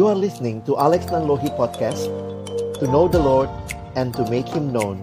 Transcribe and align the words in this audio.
You 0.00 0.08
are 0.08 0.16
listening 0.16 0.64
to 0.64 0.80
Alex 0.80 1.12
Nanlohi 1.12 1.52
Podcast 1.60 2.08
To 2.80 2.88
know 2.88 3.04
the 3.04 3.20
Lord 3.20 3.52
and 4.00 4.16
to 4.16 4.24
make 4.32 4.48
Him 4.48 4.72
known. 4.72 4.96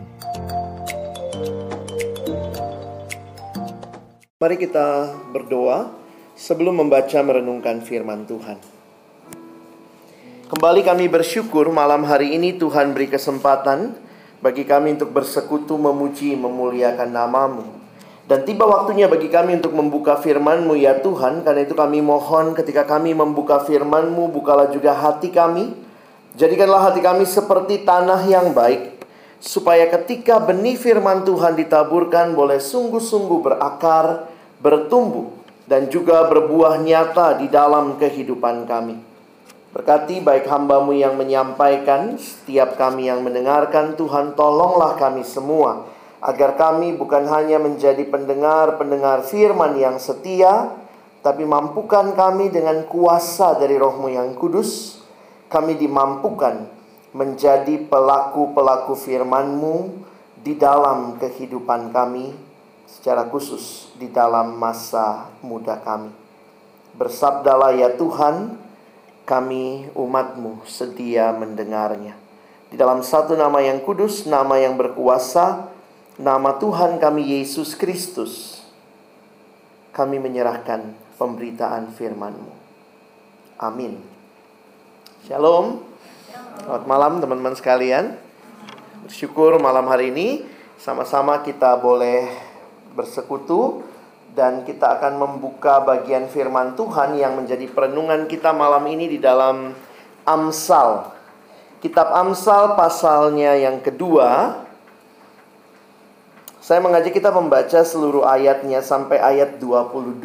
Mari 4.42 4.58
kita 4.58 5.14
berdoa 5.30 5.94
sebelum 6.34 6.82
membaca 6.82 7.14
merenungkan 7.22 7.86
firman 7.86 8.26
Tuhan. 8.26 8.58
Kembali 10.50 10.82
kami 10.82 11.06
bersyukur 11.14 11.70
malam 11.70 12.02
hari 12.02 12.34
ini 12.34 12.58
Tuhan 12.58 12.98
beri 12.98 13.14
kesempatan 13.14 13.94
bagi 14.42 14.66
kami 14.66 14.98
untuk 14.98 15.14
bersekutu 15.14 15.78
memuji 15.78 16.34
memuliakan 16.34 17.14
namamu 17.14 17.77
dan 18.28 18.44
tiba 18.44 18.68
waktunya 18.68 19.08
bagi 19.08 19.32
kami 19.32 19.56
untuk 19.56 19.72
membuka 19.72 20.20
firman-Mu 20.20 20.76
ya 20.76 21.00
Tuhan. 21.00 21.48
Karena 21.48 21.64
itu 21.64 21.72
kami 21.72 22.04
mohon 22.04 22.52
ketika 22.52 22.84
kami 22.84 23.16
membuka 23.16 23.64
firman-Mu 23.64 24.36
Bukalah 24.36 24.68
juga 24.68 24.92
hati 24.92 25.32
kami. 25.32 25.72
Jadikanlah 26.36 26.92
hati 26.92 27.00
kami 27.00 27.24
seperti 27.24 27.88
tanah 27.88 28.22
yang 28.28 28.52
baik 28.54 29.00
Supaya 29.42 29.90
ketika 29.90 30.38
benih 30.38 30.78
firman 30.78 31.26
Tuhan 31.26 31.58
ditaburkan 31.58 32.38
Boleh 32.38 32.62
sungguh-sungguh 32.62 33.40
berakar, 33.42 34.30
bertumbuh 34.60 35.34
Dan 35.64 35.88
juga 35.88 36.28
berbuah 36.28 36.84
nyata 36.84 37.40
di 37.40 37.48
dalam 37.48 37.96
kehidupan 37.96 38.68
kami. 38.68 39.00
Berkati 39.72 40.20
baik 40.20 40.52
hambamu 40.52 40.92
yang 40.92 41.16
menyampaikan 41.16 42.20
Setiap 42.20 42.76
kami 42.76 43.08
yang 43.08 43.24
mendengarkan 43.24 43.96
Tuhan 43.96 44.36
tolonglah 44.36 45.00
kami 45.00 45.24
semua 45.24 45.97
agar 46.28 46.60
kami 46.60 47.00
bukan 47.00 47.24
hanya 47.32 47.56
menjadi 47.56 48.04
pendengar-pendengar 48.04 49.24
firman 49.24 49.80
yang 49.80 49.96
setia, 49.96 50.76
tapi 51.24 51.48
mampukan 51.48 52.12
kami 52.12 52.52
dengan 52.52 52.84
kuasa 52.84 53.56
dari 53.56 53.80
rohmu 53.80 54.12
yang 54.12 54.36
kudus, 54.36 55.00
kami 55.48 55.80
dimampukan 55.80 56.68
menjadi 57.16 57.80
pelaku-pelaku 57.88 58.92
firman-Mu 59.00 60.04
di 60.44 60.60
dalam 60.60 61.16
kehidupan 61.16 61.96
kami, 61.96 62.36
secara 62.84 63.32
khusus 63.32 63.96
di 63.96 64.12
dalam 64.12 64.60
masa 64.60 65.32
muda 65.40 65.80
kami. 65.80 66.12
Bersabdalah 67.00 67.72
ya 67.72 67.96
Tuhan, 67.96 68.60
kami 69.24 69.92
umatmu 69.96 70.68
sedia 70.68 71.32
mendengarnya. 71.32 72.20
Di 72.68 72.76
dalam 72.76 73.00
satu 73.00 73.40
nama 73.40 73.64
yang 73.64 73.80
kudus, 73.80 74.28
nama 74.28 74.60
yang 74.60 74.76
berkuasa, 74.76 75.77
nama 76.18 76.58
Tuhan 76.58 76.98
kami 76.98 77.38
Yesus 77.38 77.78
Kristus, 77.78 78.66
kami 79.94 80.18
menyerahkan 80.18 80.98
pemberitaan 81.22 81.94
firman-Mu. 81.94 82.54
Amin. 83.62 84.02
Shalom. 85.30 85.86
Selamat 86.58 86.84
malam 86.90 87.22
teman-teman 87.22 87.54
sekalian. 87.54 88.18
Bersyukur 89.06 89.62
malam 89.62 89.86
hari 89.86 90.10
ini 90.10 90.28
sama-sama 90.82 91.46
kita 91.46 91.78
boleh 91.78 92.30
bersekutu 92.98 93.86
dan 94.34 94.66
kita 94.66 94.98
akan 94.98 95.22
membuka 95.22 95.82
bagian 95.86 96.30
firman 96.30 96.74
Tuhan 96.74 97.18
yang 97.18 97.38
menjadi 97.38 97.66
perenungan 97.70 98.26
kita 98.26 98.54
malam 98.54 98.86
ini 98.90 99.06
di 99.06 99.22
dalam 99.22 99.74
Amsal. 100.26 101.14
Kitab 101.78 102.10
Amsal 102.10 102.74
pasalnya 102.74 103.54
yang 103.54 103.82
kedua 103.86 104.66
saya 106.68 106.84
mengajak 106.84 107.16
kita 107.16 107.32
membaca 107.32 107.80
seluruh 107.80 108.28
ayatnya 108.28 108.84
sampai 108.84 109.24
ayat 109.24 109.56
22. 109.56 110.20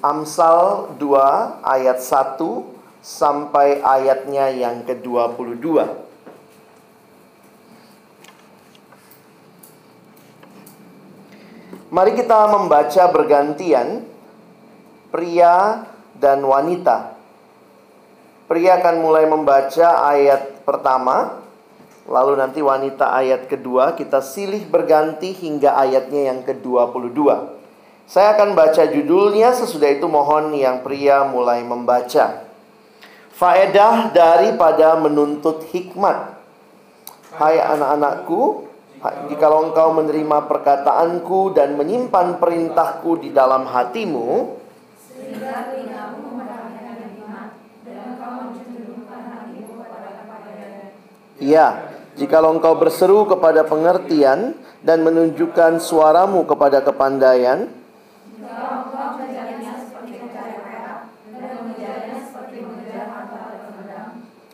Amsal 0.00 0.96
2 0.96 1.04
ayat 1.60 2.00
1 2.00 2.40
sampai 3.04 3.84
ayatnya 3.84 4.48
yang 4.48 4.80
ke-22. 4.88 5.84
Mari 11.92 12.12
kita 12.16 12.48
membaca 12.48 13.04
bergantian 13.12 14.08
pria 15.12 15.84
dan 16.16 16.40
wanita. 16.40 17.20
Pria 18.48 18.80
akan 18.80 18.96
mulai 19.04 19.28
membaca 19.28 20.08
ayat 20.08 20.64
pertama, 20.64 21.39
Lalu 22.10 22.42
nanti 22.42 22.58
wanita 22.58 23.14
ayat 23.14 23.46
kedua 23.46 23.94
kita 23.94 24.18
silih 24.18 24.66
berganti 24.66 25.30
hingga 25.30 25.78
ayatnya 25.78 26.34
yang 26.34 26.42
ke-22. 26.42 27.22
Saya 28.10 28.34
akan 28.34 28.58
baca 28.58 28.82
judulnya 28.90 29.54
sesudah 29.54 29.94
itu 29.94 30.10
mohon 30.10 30.50
yang 30.58 30.82
pria 30.82 31.22
mulai 31.22 31.62
membaca. 31.62 32.50
Faedah 33.38 34.10
daripada 34.10 34.98
menuntut 34.98 35.62
hikmat. 35.70 36.34
Hai 37.38 37.62
anak-anakku, 37.62 38.66
jikalau 39.30 39.70
engkau 39.70 39.94
menerima 39.94 40.50
perkataanku 40.50 41.54
dan 41.54 41.78
menyimpan 41.78 42.42
perintahku 42.42 43.22
di 43.22 43.30
dalam 43.30 43.70
hatimu, 43.70 44.58
sehingga 44.98 45.78
Ya, 51.40 51.88
Jikalau 52.18 52.58
engkau 52.58 52.74
berseru 52.74 53.22
kepada 53.28 53.62
pengertian 53.62 54.58
dan 54.82 55.06
menunjukkan 55.06 55.78
suaramu 55.78 56.42
kepada 56.48 56.82
kepandaian, 56.82 57.70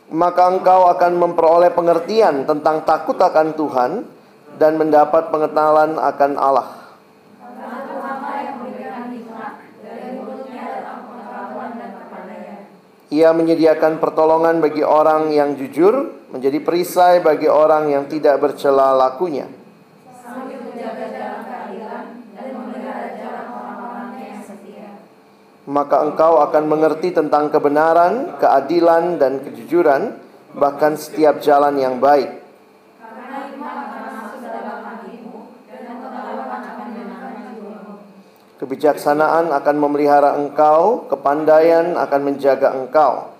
maka 0.07 0.43
engkau 0.49 0.87
akan 0.89 1.11
memperoleh 1.19 1.69
pengertian 1.73 2.47
tentang 2.47 2.81
takut 2.87 3.19
akan 3.19 3.53
Tuhan 3.53 3.91
dan 4.57 4.79
mendapat 4.79 5.29
pengenalan 5.29 6.01
akan 6.01 6.31
Allah. 6.39 6.69
Ia 13.07 13.31
menyediakan 13.31 14.03
pertolongan 14.03 14.59
bagi 14.59 14.83
orang 14.83 15.31
yang 15.31 15.55
jujur, 15.55 16.16
menjadi 16.37 16.61
perisai 16.61 17.25
bagi 17.25 17.49
orang 17.49 17.89
yang 17.89 18.05
tidak 18.05 18.37
bercela 18.37 18.93
lakunya. 18.93 19.49
Maka 25.67 25.99
engkau 25.99 26.39
akan 26.47 26.63
mengerti 26.63 27.11
tentang 27.11 27.51
kebenaran, 27.51 28.39
keadilan, 28.39 29.19
dan 29.19 29.43
kejujuran, 29.43 30.15
bahkan 30.55 30.95
setiap 30.95 31.43
jalan 31.43 31.75
yang 31.75 31.99
baik. 31.99 32.45
Kebijaksanaan 38.57 39.53
akan 39.53 39.75
memelihara 39.75 40.39
engkau, 40.39 41.05
kepandaian 41.11 41.93
akan 41.99 42.21
menjaga 42.25 42.73
engkau. 42.73 43.36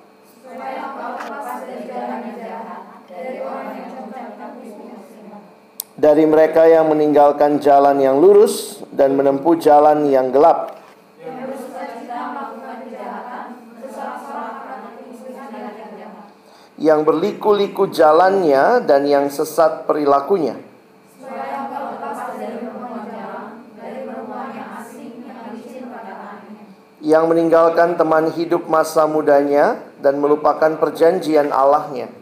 Dari 5.97 6.29
mereka 6.29 6.69
yang 6.69 6.93
meninggalkan 6.93 7.57
jalan 7.57 7.97
yang 7.97 8.21
lurus 8.21 8.85
dan 8.93 9.17
menempuh 9.17 9.57
jalan 9.57 10.05
yang 10.05 10.29
gelap. 10.29 10.77
Yang 16.77 16.99
berliku-liku 17.01 17.89
jalannya 17.89 18.85
dan 18.85 19.09
yang 19.09 19.25
sesat 19.33 19.89
perilakunya. 19.89 20.61
yang 27.07 27.31
meninggalkan 27.31 27.95
teman 27.95 28.35
hidup 28.35 28.67
masa 28.67 29.07
mudanya 29.07 29.79
dan 30.03 30.19
melupakan 30.19 30.75
perjanjian 30.75 31.55
Allahnya. 31.55 32.16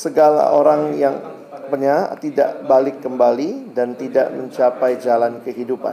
Segala 0.00 0.56
orang 0.56 0.96
yang 0.96 1.20
punya 1.68 2.08
tidak 2.16 2.64
balik 2.64 3.04
kembali 3.04 3.76
dan 3.76 3.92
tidak 4.00 4.32
mencapai 4.32 4.96
jalan 4.96 5.44
kehidupan. 5.44 5.92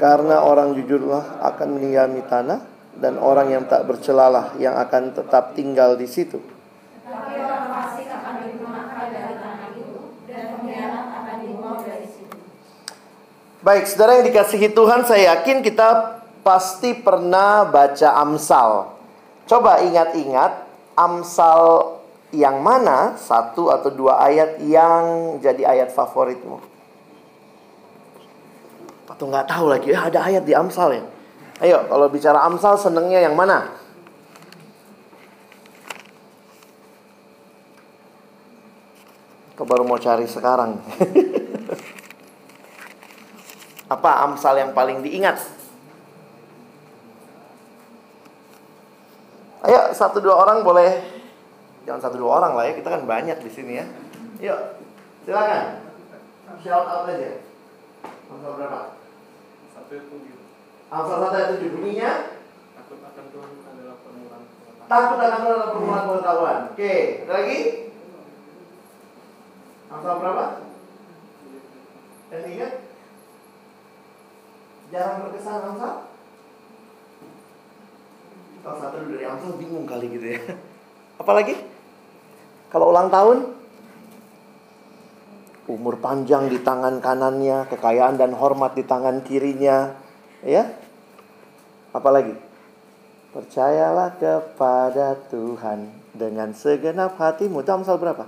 Karena 0.00 0.40
orang 0.40 0.72
jujurlah 0.72 1.44
akan 1.52 1.68
meninggalkan 1.76 2.24
tanah 2.24 2.60
dan 2.96 3.20
orang 3.20 3.52
yang 3.52 3.68
tak 3.68 3.84
bercelalah 3.84 4.56
yang 4.56 4.72
akan 4.72 5.12
tetap 5.12 5.52
tinggal 5.52 5.92
di 5.92 6.08
situ. 6.08 6.40
Baik, 13.60 13.84
saudara 13.84 14.20
yang 14.20 14.28
dikasihi 14.32 14.72
Tuhan, 14.72 15.08
saya 15.08 15.36
yakin 15.36 15.60
kita 15.60 16.20
pasti 16.44 16.92
pernah 16.92 17.64
baca 17.64 18.20
Amsal. 18.20 18.92
Coba 19.48 19.80
ingat-ingat 19.80 20.68
Amsal 20.94 21.96
yang 22.30 22.60
mana 22.60 23.16
satu 23.16 23.72
atau 23.72 23.90
dua 23.90 24.20
ayat 24.22 24.60
yang 24.60 25.36
jadi 25.40 25.64
ayat 25.64 25.90
favoritmu? 25.96 26.60
Atau 29.08 29.30
nggak 29.30 29.48
tahu 29.48 29.66
lagi, 29.72 29.88
ya 29.90 30.06
ada 30.06 30.20
ayat 30.28 30.44
di 30.44 30.52
Amsal 30.52 31.00
ya. 31.00 31.04
Ayo, 31.64 31.88
kalau 31.88 32.06
bicara 32.12 32.44
Amsal 32.44 32.76
senengnya 32.76 33.24
yang 33.24 33.34
mana? 33.34 33.72
Kau 39.54 39.62
baru 39.62 39.86
mau 39.86 40.02
cari 40.02 40.26
sekarang. 40.26 40.74
Apa 43.94 44.26
Amsal 44.26 44.58
yang 44.58 44.74
paling 44.74 44.98
diingat? 44.98 45.38
Ayo, 49.64 49.96
satu 49.96 50.20
dua 50.20 50.36
orang 50.44 50.60
boleh. 50.60 51.00
Jangan 51.88 52.00
satu 52.04 52.20
dua 52.20 52.36
orang 52.36 52.52
lah 52.52 52.64
ya, 52.68 52.76
kita 52.76 52.88
kan 52.92 53.08
banyak 53.08 53.40
di 53.40 53.48
sini 53.48 53.80
ya. 53.80 53.86
Yuk, 54.44 54.60
silakan. 55.24 55.80
Shout 56.60 56.84
out 56.84 57.08
aja. 57.08 57.40
Amsal 58.28 58.60
berapa? 58.60 59.00
Satu 59.72 59.94
tujuh. 59.96 60.36
Amsal 60.92 61.16
satu 61.16 61.36
ayat 61.36 61.48
tujuh 61.56 61.68
bunyinya 61.80 62.12
Takut 62.76 63.00
akan 63.00 63.24
Tuhan 63.32 63.50
adalah 63.64 63.96
permulaan 64.04 64.42
pengetahuan. 64.44 64.84
takut 64.84 65.16
akan 65.16 65.32
Tuhan 65.40 65.48
adalah 65.48 65.70
permulaan 65.72 66.04
pengetahuan. 66.12 66.58
Oke, 66.72 66.94
ada 67.24 67.32
lagi? 67.32 67.58
Amsal 69.88 70.14
berapa? 70.20 70.44
Yang 72.28 72.44
ingat? 72.52 72.72
Jarang 74.92 75.16
berkesan 75.24 75.64
Amsal? 75.72 76.13
Kalau 78.64 78.80
satu 78.80 78.96
dari 79.12 79.28
Amsal 79.28 79.60
bingung 79.60 79.84
kali 79.84 80.08
gitu 80.08 80.24
ya. 80.24 80.40
Apalagi? 81.20 81.52
Kalau 82.72 82.88
ulang 82.88 83.12
tahun? 83.12 83.52
Umur 85.68 86.00
panjang 86.00 86.48
di 86.48 86.64
tangan 86.64 87.04
kanannya, 87.04 87.68
kekayaan 87.68 88.16
dan 88.16 88.32
hormat 88.32 88.72
di 88.72 88.84
tangan 88.88 89.20
kirinya, 89.20 89.92
ya. 90.40 90.64
Apalagi? 91.92 92.32
Percayalah 93.36 94.16
kepada 94.16 95.20
Tuhan 95.28 95.92
dengan 96.16 96.56
segenap 96.56 97.20
hatimu. 97.20 97.60
Itu 97.60 97.68
Amsal 97.68 98.00
berapa? 98.00 98.24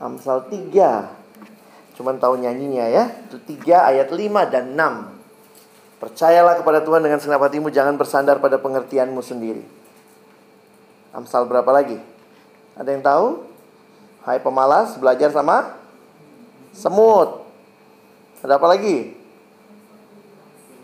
Amsal 0.00 0.48
3. 0.48 2.00
Cuman 2.00 2.16
tahu 2.16 2.40
nyanyinya 2.40 2.88
ya. 2.88 3.04
Itu 3.28 3.36
3 3.44 3.92
ayat 3.92 4.08
5 4.08 4.48
dan 4.48 4.72
6. 4.72 5.21
Percayalah 6.02 6.58
kepada 6.58 6.82
Tuhan 6.82 6.98
dengan 6.98 7.22
segenap 7.22 7.46
hatimu, 7.46 7.70
jangan 7.70 7.94
bersandar 7.94 8.42
pada 8.42 8.58
pengertianmu 8.58 9.22
sendiri. 9.22 9.62
Amsal 11.14 11.46
berapa 11.46 11.70
lagi? 11.70 12.02
Ada 12.74 12.90
yang 12.90 13.06
tahu? 13.06 13.46
Hai 14.26 14.42
pemalas, 14.42 14.98
belajar 14.98 15.30
sama 15.30 15.78
semut. 16.74 17.46
Ada 18.42 18.58
apa 18.58 18.66
lagi? 18.66 19.14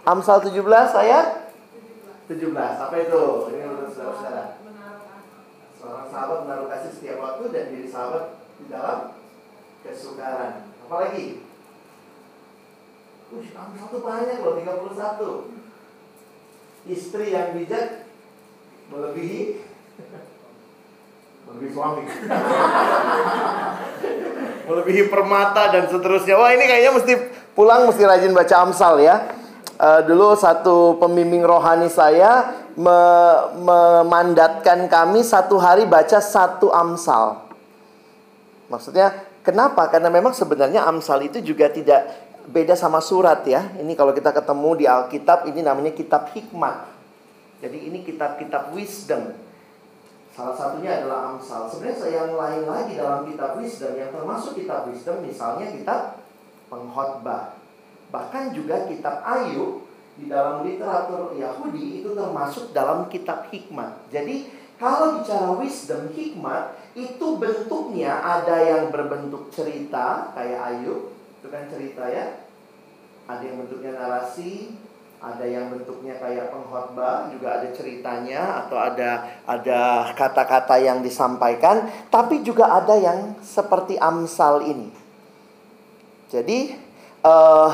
Amsal 0.06 0.38
17 0.38 0.54
ayat 0.94 1.50
17. 2.30 2.54
Apa 2.54 2.94
itu? 3.02 3.22
Ini 3.50 3.66
menurut 3.66 3.90
saudara-saudara. 3.90 4.62
Seorang 5.82 6.06
sahabat 6.14 6.38
menaruh 6.46 6.70
kasih 6.70 6.94
setiap 6.94 7.18
waktu 7.18 7.42
dan 7.50 7.62
jadi 7.74 7.86
sahabat 7.90 8.38
di 8.62 8.64
dalam 8.70 9.18
kesukaran. 9.82 10.70
Apa 10.86 10.94
lagi? 11.10 11.47
Itu 13.28 13.98
banyak 14.00 14.40
loh, 14.40 14.56
31. 14.56 16.88
Istri 16.88 17.36
yang 17.36 17.52
bijak 17.52 18.08
melebihi 18.88 19.60
melebihi 21.44 21.70
suami. 21.76 22.08
melebihi 24.68 25.12
permata 25.12 25.68
dan 25.72 25.88
seterusnya. 25.92 26.40
Wah, 26.40 26.56
ini 26.56 26.64
kayaknya 26.64 26.92
mesti 26.96 27.12
pulang 27.52 27.84
mesti 27.88 28.02
rajin 28.04 28.32
baca 28.32 28.56
Amsal 28.64 29.04
ya. 29.04 29.16
Uh, 29.78 30.02
dulu 30.02 30.34
satu 30.34 30.98
pembimbing 30.98 31.46
rohani 31.46 31.86
saya 31.86 32.50
me 32.74 32.98
memandatkan 33.62 34.90
kami 34.90 35.22
satu 35.22 35.60
hari 35.60 35.84
baca 35.84 36.20
satu 36.20 36.72
Amsal. 36.74 37.48
Maksudnya 38.68 39.24
kenapa? 39.40 39.88
Karena 39.88 40.12
memang 40.12 40.36
sebenarnya 40.36 40.84
Amsal 40.84 41.24
itu 41.24 41.40
juga 41.40 41.72
tidak 41.72 42.27
beda 42.48 42.74
sama 42.74 42.98
surat 43.04 43.44
ya. 43.44 43.76
Ini 43.76 43.92
kalau 43.92 44.16
kita 44.16 44.32
ketemu 44.32 44.70
di 44.80 44.84
Alkitab 44.88 45.44
ini 45.46 45.60
namanya 45.60 45.92
kitab 45.92 46.32
hikmat. 46.32 46.88
Jadi 47.58 47.78
ini 47.90 48.06
kitab-kitab 48.06 48.70
wisdom. 48.72 49.34
Salah 50.30 50.54
satunya 50.54 51.02
adalah 51.02 51.34
Amsal. 51.34 51.66
Sebenarnya 51.66 52.06
yang 52.08 52.38
lain 52.38 52.62
lagi 52.64 52.94
dalam 52.94 53.26
kitab 53.26 53.58
wisdom 53.58 53.92
yang 53.98 54.14
termasuk 54.14 54.54
kitab 54.54 54.86
wisdom 54.86 55.18
misalnya 55.26 55.66
kitab 55.74 56.22
pengkhotbah. 56.70 57.58
Bahkan 58.14 58.54
juga 58.54 58.86
kitab 58.86 59.20
Ayub 59.26 59.84
di 60.14 60.30
dalam 60.30 60.62
literatur 60.62 61.34
Yahudi 61.34 62.02
itu 62.02 62.14
termasuk 62.14 62.70
dalam 62.70 63.10
kitab 63.10 63.50
hikmat. 63.50 64.06
Jadi 64.14 64.46
kalau 64.78 65.18
bicara 65.18 65.58
wisdom 65.58 66.14
hikmat 66.14 66.78
itu 66.94 67.26
bentuknya 67.34 68.22
ada 68.22 68.62
yang 68.62 68.94
berbentuk 68.94 69.50
cerita 69.50 70.30
kayak 70.38 70.60
Ayub, 70.62 71.17
itu 71.38 71.46
kan 71.46 71.70
cerita 71.70 72.04
ya. 72.10 72.26
Ada 73.28 73.42
yang 73.44 73.56
bentuknya 73.62 73.92
narasi, 73.94 74.74
ada 75.18 75.44
yang 75.44 75.70
bentuknya 75.70 76.14
kayak 76.18 76.50
pengkhotbah, 76.50 77.28
juga 77.30 77.60
ada 77.60 77.68
ceritanya 77.74 78.64
atau 78.64 78.78
ada 78.78 79.10
ada 79.44 80.10
kata-kata 80.14 80.78
yang 80.78 81.02
disampaikan, 81.02 81.90
tapi 82.08 82.40
juga 82.46 82.70
ada 82.70 82.94
yang 82.94 83.34
seperti 83.42 83.98
Amsal 83.98 84.64
ini. 84.64 84.88
Jadi 86.32 86.72
uh, 87.26 87.70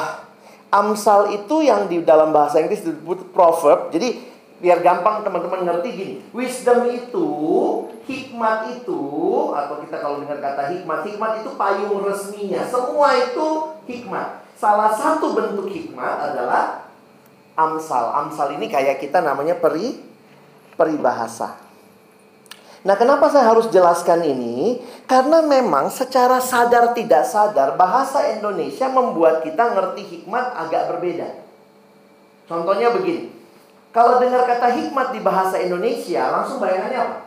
Amsal 0.75 1.39
itu 1.39 1.63
yang 1.63 1.87
di 1.87 2.03
dalam 2.03 2.35
bahasa 2.35 2.59
Inggris 2.59 2.83
disebut 2.83 3.31
proverb. 3.31 3.95
Jadi 3.95 4.34
biar 4.63 4.79
gampang 4.81 5.27
teman-teman 5.27 5.67
ngerti 5.67 5.89
gini. 5.95 6.15
Wisdom 6.31 6.87
itu, 6.91 7.29
hikmat 8.07 8.79
itu, 8.79 9.03
atau 9.53 9.75
kita 9.83 9.97
kalau 9.99 10.23
dengar 10.23 10.39
kata 10.39 10.71
hikmat, 10.71 11.01
hikmat 11.07 11.33
itu 11.43 11.51
payung 11.59 12.05
resminya. 12.07 12.63
Semua 12.67 13.09
itu 13.19 13.47
hikmat. 13.91 14.45
Salah 14.55 14.95
satu 14.95 15.35
bentuk 15.35 15.67
hikmat 15.67 16.33
adalah 16.33 16.87
Amsal. 17.55 18.15
Amsal 18.15 18.59
ini 18.59 18.71
kayak 18.71 19.03
kita 19.03 19.23
namanya 19.23 19.59
peri 19.59 19.99
peribahasa. 20.79 21.59
Nah, 22.85 23.01
kenapa 23.01 23.33
saya 23.33 23.49
harus 23.49 23.73
jelaskan 23.73 24.21
ini? 24.23 24.77
Karena 25.09 25.41
memang 25.41 25.89
secara 25.89 26.37
sadar 26.37 26.93
tidak 26.93 27.25
sadar 27.25 27.81
bahasa 27.81 28.37
Indonesia 28.37 28.93
membuat 28.93 29.41
kita 29.41 29.73
ngerti 29.73 30.05
hikmat 30.05 30.53
agak 30.53 30.93
berbeda. 30.93 31.29
Contohnya 32.45 32.93
begini. 32.93 33.34
Kalau 33.95 34.19
dengar 34.19 34.43
kata 34.43 34.75
hikmat 34.75 35.15
di 35.15 35.23
bahasa 35.23 35.63
Indonesia, 35.63 36.27
langsung 36.35 36.59
bayangannya 36.59 36.99
apa? 36.99 37.19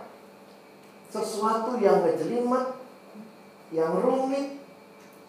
Sesuatu 1.07 1.79
yang 1.79 2.03
ngejelimet, 2.03 2.75
yang 3.71 3.95
rumit, 4.03 4.59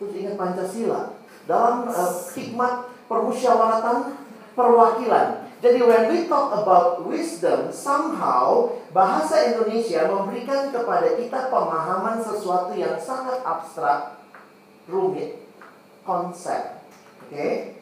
terus 0.03 0.19
ingat 0.19 0.35
Pancasila. 0.35 1.15
Dalam 1.47 1.87
uh, 1.87 2.13
hikmat 2.35 2.91
permusyawaratan 3.07 4.19
perwakilan. 4.59 5.47
Jadi 5.63 5.79
when 5.79 6.11
we 6.11 6.27
talk 6.27 6.51
about 6.59 7.07
wisdom, 7.07 7.71
somehow 7.71 8.75
bahasa 8.91 9.55
Indonesia 9.55 10.11
memberikan 10.11 10.75
kepada 10.75 11.15
kita 11.15 11.55
pemahaman 11.55 12.19
sesuatu 12.19 12.75
yang 12.75 12.99
sangat 12.99 13.47
abstrak, 13.47 14.19
rumit, 14.91 15.39
konsep. 16.03 16.83
Oke? 17.27 17.31
Okay? 17.31 17.78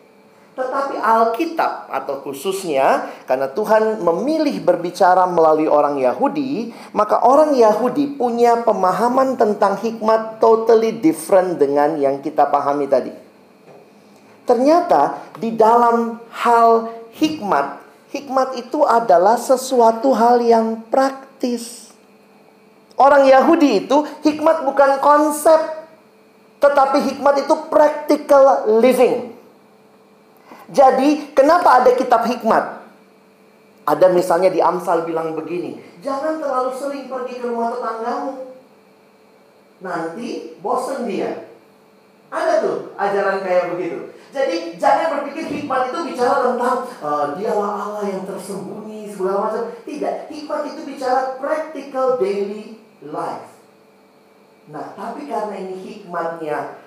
Tetapi 0.56 0.96
Alkitab 0.96 1.92
atau 1.92 2.24
khususnya 2.24 3.12
karena 3.28 3.52
Tuhan 3.52 4.00
memilih 4.00 4.64
berbicara 4.64 5.28
melalui 5.28 5.68
orang 5.68 6.00
Yahudi, 6.00 6.72
maka 6.96 7.20
orang 7.20 7.52
Yahudi 7.52 8.16
punya 8.16 8.64
pemahaman 8.64 9.36
tentang 9.36 9.76
hikmat 9.76 10.40
totally 10.40 10.96
different 10.96 11.60
dengan 11.60 12.00
yang 12.00 12.24
kita 12.24 12.48
pahami 12.48 12.88
tadi. 12.88 13.12
Ternyata 14.48 15.20
di 15.36 15.52
dalam 15.52 16.24
hal 16.32 16.88
hikmat, 17.20 17.76
hikmat 18.16 18.56
itu 18.56 18.80
adalah 18.80 19.36
sesuatu 19.36 20.16
hal 20.16 20.40
yang 20.40 20.80
praktis. 20.88 21.92
Orang 22.96 23.28
Yahudi 23.28 23.84
itu 23.84 24.08
hikmat 24.24 24.64
bukan 24.64 25.04
konsep, 25.04 25.60
tetapi 26.64 27.12
hikmat 27.12 27.44
itu 27.44 27.54
practical 27.68 28.80
living. 28.80 29.35
Jadi, 30.70 31.30
kenapa 31.36 31.82
ada 31.82 31.90
kitab 31.94 32.26
hikmat? 32.26 32.82
Ada 33.86 34.10
misalnya 34.10 34.50
di 34.50 34.58
Amsal 34.58 35.06
bilang 35.06 35.38
begini, 35.38 35.78
jangan 36.02 36.42
terlalu 36.42 36.74
sering 36.74 37.06
pergi 37.06 37.38
ke 37.38 37.46
rumah 37.46 37.70
tetanggamu. 37.70 38.50
Nanti 39.78 40.58
bosen 40.58 41.06
dia. 41.06 41.46
Ada 42.26 42.66
tuh 42.66 42.90
ajaran 42.98 43.46
kayak 43.46 43.78
begitu. 43.78 44.10
Jadi 44.34 44.74
jangan 44.74 45.22
berpikir 45.22 45.46
hikmat 45.46 45.94
itu 45.94 45.98
bicara 46.12 46.50
tentang 46.50 46.78
uh, 46.98 47.26
dialah 47.38 47.72
Allah 47.86 48.04
yang 48.10 48.26
tersembunyi 48.26 49.06
segala 49.14 49.46
macam. 49.46 49.70
Tidak, 49.86 50.14
hikmat 50.34 50.60
itu 50.74 50.80
bicara 50.82 51.38
practical 51.38 52.18
daily 52.18 52.82
life. 53.06 53.54
Nah, 54.66 54.98
tapi 54.98 55.30
karena 55.30 55.54
ini 55.62 55.78
hikmatnya 55.78 56.82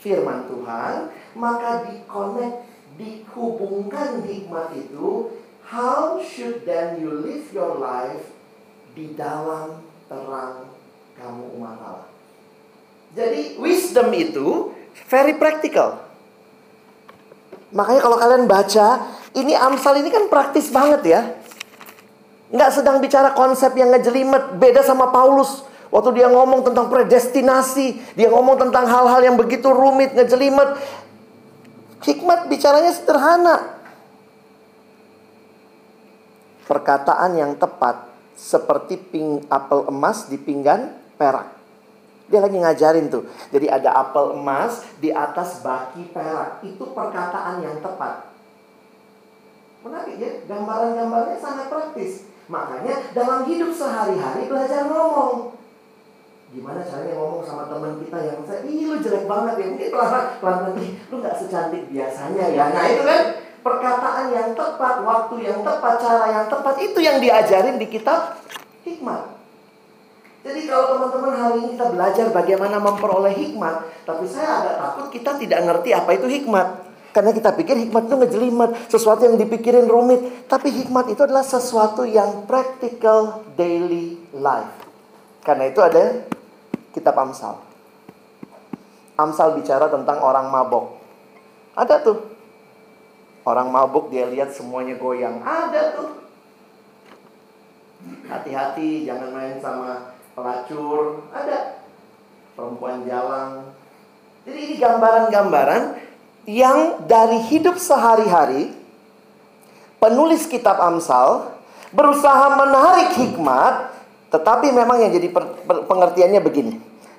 firman 0.00 0.48
Tuhan, 0.48 1.12
maka 1.36 1.84
dikonek, 1.84 2.64
dihubungkan 2.98 4.26
hikmat 4.26 4.74
itu, 4.74 5.30
how 5.62 6.18
should 6.18 6.66
then 6.66 6.98
you 6.98 7.22
live 7.22 7.46
your 7.54 7.78
life 7.78 8.34
di 8.98 9.14
dalam 9.14 9.78
terang 10.10 10.66
kamu 11.14 11.44
umat 11.58 11.78
Allah. 11.78 12.08
Jadi 13.14 13.56
wisdom 13.62 14.10
itu 14.14 14.74
very 15.06 15.38
practical. 15.38 16.02
Makanya 17.70 18.00
kalau 18.00 18.16
kalian 18.16 18.44
baca, 18.48 19.12
ini 19.36 19.52
Amsal 19.52 20.00
ini 20.00 20.08
kan 20.08 20.26
praktis 20.26 20.72
banget 20.72 21.02
ya. 21.04 21.20
Nggak 22.48 22.70
sedang 22.80 22.96
bicara 22.98 23.36
konsep 23.36 23.76
yang 23.76 23.92
ngejelimet, 23.92 24.56
beda 24.56 24.80
sama 24.80 25.12
Paulus. 25.12 25.68
Waktu 25.88 26.20
dia 26.20 26.28
ngomong 26.28 26.64
tentang 26.64 26.88
predestinasi, 26.92 28.16
dia 28.16 28.28
ngomong 28.28 28.60
tentang 28.60 28.84
hal-hal 28.88 29.20
yang 29.24 29.36
begitu 29.36 29.72
rumit, 29.72 30.12
ngejelimet. 30.16 30.76
Hikmat 32.02 32.46
bicaranya 32.46 32.94
sederhana. 32.94 33.56
Perkataan 36.68 37.34
yang 37.34 37.56
tepat 37.56 38.06
seperti 38.38 39.00
ping 39.00 39.42
apel 39.50 39.88
emas 39.90 40.30
di 40.30 40.38
pinggan 40.38 40.94
perak. 41.18 41.58
Dia 42.28 42.44
lagi 42.44 42.60
ngajarin 42.60 43.08
tuh. 43.08 43.24
Jadi 43.50 43.66
ada 43.66 43.96
apel 43.98 44.36
emas 44.36 44.84
di 45.00 45.08
atas 45.08 45.64
baki 45.64 46.12
perak. 46.12 46.60
Itu 46.62 46.92
perkataan 46.92 47.64
yang 47.64 47.80
tepat. 47.80 48.30
Menarik 49.82 50.20
ya, 50.20 50.30
gambaran-gambarnya 50.44 51.38
sangat 51.40 51.66
praktis. 51.72 52.28
Makanya 52.52 53.12
dalam 53.16 53.48
hidup 53.48 53.72
sehari-hari 53.72 54.46
belajar 54.46 54.86
ngomong. 54.86 55.57
Gimana 56.48 56.80
caranya 56.80 57.12
ngomong 57.20 57.44
sama 57.44 57.68
teman 57.68 58.00
kita 58.00 58.18
yang 58.24 58.40
saya, 58.48 58.64
ih 58.64 58.88
lu 58.88 58.96
jelek 59.04 59.28
banget 59.28 59.54
ya. 59.60 59.66
Mungkin 59.68 59.88
pelan 59.92 60.24
pelan 60.40 60.58
nih, 60.80 60.90
lu 61.12 61.14
nggak 61.20 61.36
secantik 61.36 61.82
biasanya 61.92 62.44
ya. 62.48 62.64
Nah 62.72 62.84
itu 62.88 63.02
kan 63.04 63.20
perkataan 63.60 64.26
yang 64.32 64.56
tepat, 64.56 64.94
waktu 65.04 65.34
yang 65.44 65.60
tepat, 65.60 65.94
cara 66.00 66.26
yang 66.32 66.46
tepat 66.48 66.74
itu 66.80 66.98
yang 67.04 67.20
diajarin 67.20 67.76
di 67.76 67.86
kitab 67.92 68.40
hikmat. 68.88 69.36
Jadi 70.40 70.64
kalau 70.64 70.96
teman-teman 70.96 71.32
hari 71.36 71.56
ini 71.60 71.68
kita 71.76 71.86
belajar 71.92 72.26
bagaimana 72.32 72.76
memperoleh 72.80 73.34
hikmat, 73.36 73.76
tapi 74.08 74.24
saya 74.24 74.64
agak 74.64 74.74
takut 74.80 75.06
kita 75.12 75.30
tidak 75.36 75.60
ngerti 75.68 75.90
apa 75.92 76.16
itu 76.16 76.26
hikmat. 76.32 76.88
Karena 77.12 77.34
kita 77.34 77.50
pikir 77.52 77.76
hikmat 77.76 78.08
itu 78.08 78.14
ngejelimet, 78.14 78.70
sesuatu 78.88 79.26
yang 79.26 79.36
dipikirin 79.36 79.90
rumit. 79.90 80.46
Tapi 80.46 80.70
hikmat 80.70 81.12
itu 81.12 81.20
adalah 81.26 81.42
sesuatu 81.42 82.06
yang 82.06 82.46
practical 82.46 83.42
daily 83.58 84.16
life. 84.32 84.70
Karena 85.42 85.66
itu 85.66 85.80
ada 85.82 86.28
kitab 86.94 87.16
Amsal. 87.18 87.58
Amsal 89.18 89.58
bicara 89.58 89.90
tentang 89.90 90.22
orang 90.22 90.48
mabok. 90.48 91.00
Ada 91.74 92.02
tuh. 92.02 92.18
Orang 93.42 93.72
mabuk 93.72 94.12
dia 94.12 94.28
lihat 94.28 94.52
semuanya 94.52 94.94
goyang. 95.00 95.40
Ada 95.42 95.98
tuh. 95.98 96.10
Hati-hati 98.30 99.08
jangan 99.08 99.34
main 99.34 99.58
sama 99.58 100.14
pelacur, 100.38 101.26
ada 101.34 101.82
perempuan 102.54 103.02
jalan. 103.02 103.74
Jadi 104.46 104.58
ini 104.70 104.74
gambaran-gambaran 104.78 105.98
yang 106.46 107.04
dari 107.10 107.42
hidup 107.50 107.76
sehari-hari 107.76 108.70
penulis 109.98 110.46
kitab 110.46 110.78
Amsal 110.78 111.58
berusaha 111.90 112.54
menarik 112.54 113.18
hikmat, 113.18 113.90
tetapi 114.28 114.72
memang 114.72 115.00
yang 115.00 115.12
jadi 115.12 115.28
pengertiannya 115.64 116.40
begini. 116.44 116.74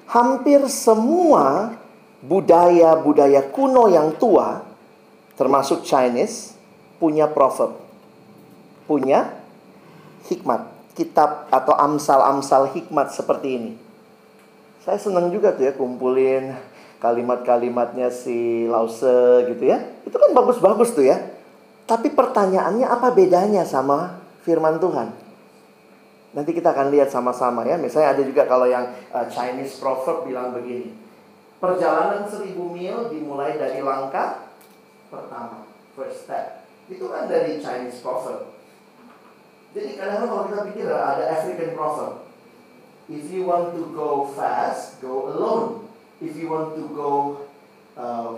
Hampir 0.10 0.62
semua 0.70 1.78
budaya-budaya 2.22 3.50
kuno 3.50 3.90
yang 3.90 4.14
tua, 4.18 4.66
termasuk 5.38 5.86
Chinese, 5.86 6.54
punya 6.98 7.30
proverb, 7.30 7.78
punya 8.86 9.34
hikmat 10.28 10.68
kitab 10.94 11.48
atau 11.48 11.74
amsal-amsal 11.78 12.76
hikmat 12.76 13.14
seperti 13.16 13.48
ini. 13.56 13.72
Saya 14.84 15.00
senang 15.00 15.32
juga 15.32 15.56
tuh 15.56 15.70
ya 15.70 15.74
kumpulin 15.74 16.58
kalimat-kalimatnya 17.00 18.12
si 18.12 18.68
Lause 18.68 19.48
gitu 19.48 19.64
ya. 19.64 19.80
Itu 20.04 20.20
kan 20.20 20.36
bagus-bagus 20.36 20.92
tuh 20.92 21.08
ya. 21.08 21.18
Tapi 21.88 22.12
pertanyaannya 22.12 22.86
apa 22.86 23.10
bedanya 23.16 23.64
sama 23.64 24.20
firman 24.44 24.78
Tuhan? 24.78 25.29
Nanti 26.30 26.54
kita 26.54 26.72
akan 26.74 26.94
lihat 26.94 27.10
sama-sama 27.10 27.66
ya. 27.66 27.78
Misalnya 27.78 28.14
ada 28.14 28.22
juga 28.22 28.46
kalau 28.46 28.70
yang 28.70 28.94
uh, 29.10 29.26
Chinese 29.26 29.82
proverb 29.82 30.30
bilang 30.30 30.54
begini. 30.54 30.94
Perjalanan 31.60 32.24
seribu 32.30 32.72
mil 32.72 33.12
dimulai 33.12 33.60
dari 33.60 33.84
langkah 33.84 34.48
pertama, 35.12 35.68
first 35.98 36.24
step. 36.24 36.64
Itu 36.88 37.10
kan 37.12 37.28
dari 37.28 37.60
Chinese 37.60 38.00
proverb. 38.00 38.56
Jadi 39.76 40.00
kadang-kadang 40.00 40.30
kalau 40.30 40.44
kita 40.50 40.60
pikir 40.74 40.86
ada 40.90 41.24
African 41.30 41.78
proverb. 41.78 42.26
If 43.10 43.26
you 43.34 43.50
want 43.50 43.74
to 43.74 43.90
go 43.94 44.30
fast, 44.38 45.02
go 45.02 45.34
alone. 45.34 45.90
If 46.22 46.38
you 46.38 46.50
want 46.52 46.78
to 46.78 46.84
go 46.94 47.12
uh, 47.98 48.38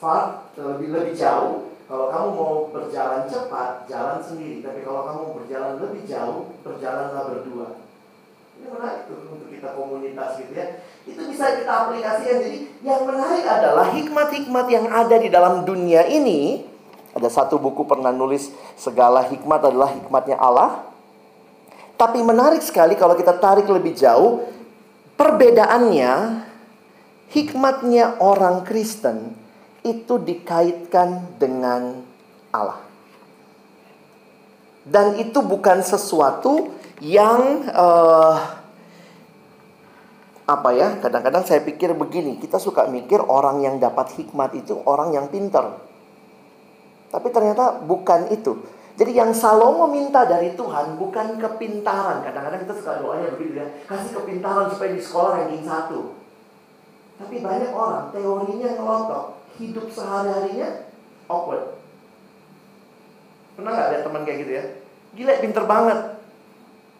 far, 0.00 0.48
lebih 0.56 0.88
lebih 0.90 1.14
jauh, 1.14 1.69
kalau 1.90 2.06
kamu 2.06 2.28
mau 2.38 2.54
berjalan 2.70 3.26
cepat, 3.26 3.90
jalan 3.90 4.22
sendiri. 4.22 4.62
Tapi 4.62 4.86
kalau 4.86 5.10
kamu 5.10 5.22
berjalan 5.42 5.72
lebih 5.82 6.06
jauh, 6.06 6.54
berjalanlah 6.62 7.34
berdua. 7.34 7.82
Ini 8.62 8.66
menarik 8.70 9.10
tuh 9.10 9.26
untuk 9.26 9.50
kita 9.50 9.74
komunitas 9.74 10.38
gitu 10.38 10.54
ya. 10.54 10.86
Itu 11.02 11.26
bisa 11.26 11.58
kita 11.58 11.72
aplikasikan. 11.90 12.46
Jadi 12.46 12.78
yang 12.86 13.02
menarik 13.02 13.42
adalah 13.42 13.90
hikmat-hikmat 13.90 14.66
yang 14.70 14.86
ada 14.86 15.16
di 15.18 15.26
dalam 15.34 15.66
dunia 15.66 16.06
ini 16.06 16.62
ada 17.10 17.26
satu 17.26 17.58
buku 17.58 17.82
pernah 17.82 18.14
nulis 18.14 18.54
segala 18.78 19.26
hikmat 19.26 19.58
adalah 19.58 19.90
hikmatnya 19.90 20.38
Allah. 20.38 20.86
Tapi 21.98 22.22
menarik 22.22 22.62
sekali 22.62 22.94
kalau 22.94 23.18
kita 23.18 23.34
tarik 23.34 23.66
lebih 23.66 23.98
jauh, 23.98 24.46
perbedaannya 25.18 26.46
hikmatnya 27.34 28.22
orang 28.22 28.62
Kristen 28.62 29.39
itu 29.80 30.14
dikaitkan 30.20 31.40
dengan 31.40 32.04
Allah. 32.52 32.84
Dan 34.84 35.20
itu 35.20 35.44
bukan 35.44 35.84
sesuatu 35.84 36.72
yang 37.00 37.68
uh, 37.68 38.36
apa 40.48 40.70
ya? 40.74 40.98
Kadang-kadang 40.98 41.44
saya 41.46 41.62
pikir 41.62 41.94
begini, 41.94 42.40
kita 42.42 42.58
suka 42.58 42.88
mikir 42.90 43.22
orang 43.22 43.62
yang 43.62 43.76
dapat 43.78 44.18
hikmat 44.18 44.56
itu 44.56 44.76
orang 44.84 45.14
yang 45.14 45.30
pintar. 45.30 45.78
Tapi 47.10 47.28
ternyata 47.30 47.80
bukan 47.82 48.30
itu. 48.34 48.60
Jadi 49.00 49.16
yang 49.16 49.32
Salomo 49.32 49.88
minta 49.88 50.28
dari 50.28 50.52
Tuhan 50.52 51.00
bukan 51.00 51.40
kepintaran. 51.40 52.20
Kadang-kadang 52.20 52.68
kita 52.68 52.74
suka 52.76 53.00
doanya 53.00 53.32
begitu 53.32 53.64
ya. 53.64 53.66
Kasih 53.88 54.12
kepintaran 54.12 54.68
supaya 54.68 54.92
di 54.92 55.00
sekolah 55.00 55.30
ranking 55.40 55.64
satu. 55.64 56.00
Tapi 57.16 57.40
banyak 57.40 57.72
orang 57.72 58.12
teorinya 58.12 58.68
ngelotok. 58.76 59.39
Hidup 59.58 59.86
sehari-harinya 59.90 60.92
awkward. 61.26 61.80
Pernah 63.58 63.70
gak 63.74 63.88
ada 63.92 63.98
teman 64.06 64.22
kayak 64.22 64.38
gitu 64.46 64.52
ya? 64.54 64.64
Gila 65.16 65.32
pinter 65.42 65.64
banget. 65.66 66.00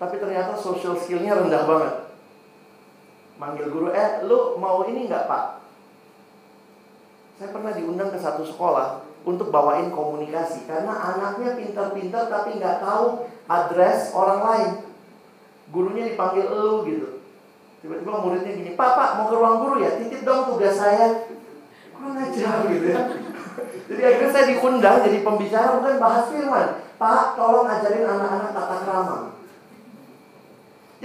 Tapi 0.00 0.14
ternyata 0.16 0.56
social 0.56 0.96
skillnya 0.96 1.36
rendah 1.36 1.62
banget. 1.68 1.94
Manggil 3.36 3.68
guru, 3.72 3.92
eh 3.92 4.24
lu 4.24 4.56
mau 4.60 4.84
ini 4.84 5.08
nggak 5.08 5.24
pak? 5.28 5.44
Saya 7.40 7.56
pernah 7.56 7.72
diundang 7.72 8.12
ke 8.12 8.20
satu 8.20 8.44
sekolah 8.44 9.00
untuk 9.24 9.48
bawain 9.48 9.88
komunikasi 9.88 10.68
karena 10.68 10.92
anaknya 10.92 11.56
pintar-pintar 11.56 12.28
tapi 12.28 12.60
nggak 12.60 12.84
tahu 12.84 13.24
address 13.48 14.12
orang 14.12 14.40
lain. 14.44 14.70
Gurunya 15.72 16.12
dipanggil 16.12 16.48
elu 16.48 16.76
gitu. 16.88 17.08
Tiba-tiba 17.80 18.12
muridnya 18.20 18.52
gini, 18.52 18.76
Pak, 18.76 18.90
Pak, 18.92 19.10
mau 19.16 19.26
ke 19.32 19.34
ruang 19.40 19.56
guru 19.64 19.76
ya? 19.80 19.96
Titip 19.96 20.20
dong 20.20 20.52
tugas 20.52 20.76
saya. 20.76 21.29
Kurang 22.00 22.16
ajar 22.16 22.64
gitu 22.72 22.86
ya. 22.88 23.00
Jadi 23.92 24.00
akhirnya 24.00 24.30
saya 24.32 24.44
diundang 24.48 25.04
jadi 25.04 25.18
pembicara 25.20 25.76
bukan 25.76 26.00
bahas 26.00 26.24
firman. 26.32 26.66
Pak, 26.96 27.36
tolong 27.36 27.68
ajarin 27.68 28.08
anak-anak 28.08 28.50
tata 28.56 28.76
krama. 28.88 29.16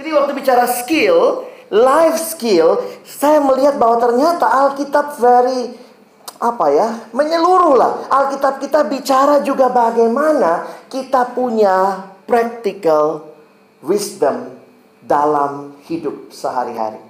Jadi 0.00 0.08
waktu 0.12 0.32
bicara 0.32 0.64
skill, 0.64 1.44
life 1.68 2.16
skill, 2.16 2.80
saya 3.04 3.44
melihat 3.44 3.76
bahwa 3.76 4.00
ternyata 4.00 4.48
Alkitab 4.48 5.20
very 5.20 5.76
apa 6.36 6.68
ya 6.68 6.88
menyeluruh 7.16 7.80
lah 7.80 7.92
Alkitab 8.12 8.60
kita 8.60 8.84
bicara 8.84 9.40
juga 9.40 9.72
bagaimana 9.72 10.68
kita 10.92 11.32
punya 11.32 12.04
practical 12.28 13.32
wisdom 13.80 14.52
dalam 15.00 15.76
hidup 15.88 16.28
sehari-hari. 16.28 17.05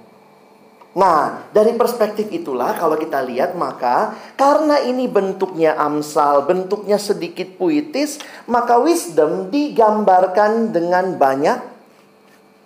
Nah, 0.97 1.45
dari 1.53 1.77
perspektif 1.77 2.25
itulah 2.33 2.73
kalau 2.73 2.97
kita 2.97 3.21
lihat 3.21 3.53
maka 3.53 4.17
karena 4.33 4.81
ini 4.81 5.05
bentuknya 5.05 5.77
amsal, 5.77 6.49
bentuknya 6.49 6.97
sedikit 6.97 7.53
puitis, 7.53 8.17
maka 8.49 8.81
wisdom 8.81 9.53
digambarkan 9.53 10.73
dengan 10.73 11.13
banyak 11.13 11.61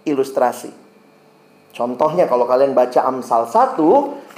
ilustrasi. 0.07 0.81
Contohnya 1.71 2.27
kalau 2.27 2.43
kalian 2.47 2.75
baca 2.75 3.07
Amsal 3.07 3.47
1, 3.47 3.79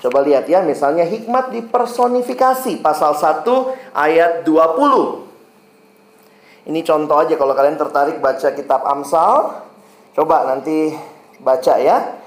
coba 0.06 0.20
lihat 0.22 0.46
ya, 0.46 0.62
misalnya 0.62 1.02
hikmat 1.02 1.50
dipersonifikasi 1.50 2.78
pasal 2.82 3.18
1 3.18 3.98
ayat 3.98 4.46
20. 4.46 6.70
Ini 6.70 6.80
contoh 6.86 7.18
aja 7.18 7.34
kalau 7.34 7.58
kalian 7.58 7.78
tertarik 7.78 8.22
baca 8.22 8.54
kitab 8.54 8.86
Amsal, 8.86 9.66
coba 10.14 10.46
nanti 10.46 10.94
baca 11.42 11.74
ya. 11.82 12.22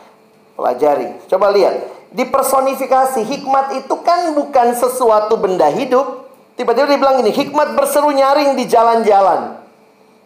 Pelajari. 0.57 1.21
Coba 1.29 1.53
lihat. 1.53 1.93
Dipersonifikasi 2.17 3.21
hikmat 3.21 3.77
itu 3.77 3.95
kan 4.01 4.33
bukan 4.33 4.73
sesuatu 4.73 5.37
benda 5.37 5.69
hidup. 5.69 6.33
Tiba-tiba 6.57 6.89
dia 6.89 6.97
bilang 6.97 7.21
ini, 7.21 7.29
hikmat 7.29 7.77
berseru 7.77 8.09
nyaring 8.09 8.57
di 8.57 8.65
jalan-jalan. 8.65 9.61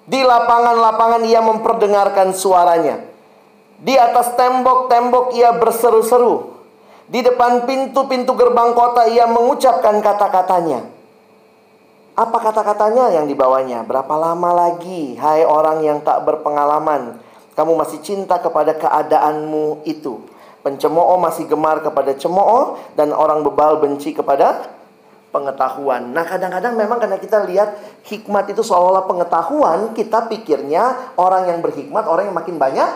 Di 0.06 0.22
lapangan-lapangan 0.22 1.26
ia 1.26 1.42
memperdengarkan 1.42 2.30
suaranya. 2.30 3.02
Di 3.82 3.98
atas 3.98 4.38
tembok-tembok 4.38 5.34
ia 5.34 5.50
berseru-seru. 5.58 6.54
Di 7.10 7.26
depan 7.26 7.66
pintu-pintu 7.66 8.38
gerbang 8.38 8.70
kota 8.70 9.10
ia 9.10 9.26
mengucapkan 9.26 9.98
kata-katanya. 9.98 10.86
Apa 12.14 12.38
kata-katanya 12.38 13.10
yang 13.10 13.26
dibawanya? 13.26 13.82
Berapa 13.82 14.14
lama 14.14 14.50
lagi, 14.54 15.18
hai 15.18 15.42
orang 15.42 15.82
yang 15.82 15.98
tak 16.06 16.22
berpengalaman, 16.22 17.18
kamu 17.60 17.76
masih 17.76 18.00
cinta 18.00 18.40
kepada 18.40 18.72
keadaanmu 18.72 19.84
itu? 19.84 20.24
Pencemooh 20.64 21.20
masih 21.20 21.44
gemar 21.44 21.84
kepada 21.84 22.16
cemooh 22.16 22.80
dan 22.96 23.12
orang 23.12 23.44
bebal 23.44 23.76
benci 23.84 24.16
kepada 24.16 24.64
pengetahuan. 25.28 26.08
Nah, 26.08 26.24
kadang-kadang 26.24 26.72
memang 26.72 26.96
karena 26.96 27.20
kita 27.20 27.44
lihat 27.44 27.76
hikmat 28.08 28.48
itu 28.48 28.64
seolah-olah 28.64 29.04
pengetahuan, 29.04 29.92
kita 29.92 30.24
pikirnya 30.32 31.12
orang 31.20 31.52
yang 31.52 31.60
berhikmat 31.60 32.08
orang 32.08 32.32
yang 32.32 32.36
makin 32.40 32.56
banyak 32.56 32.88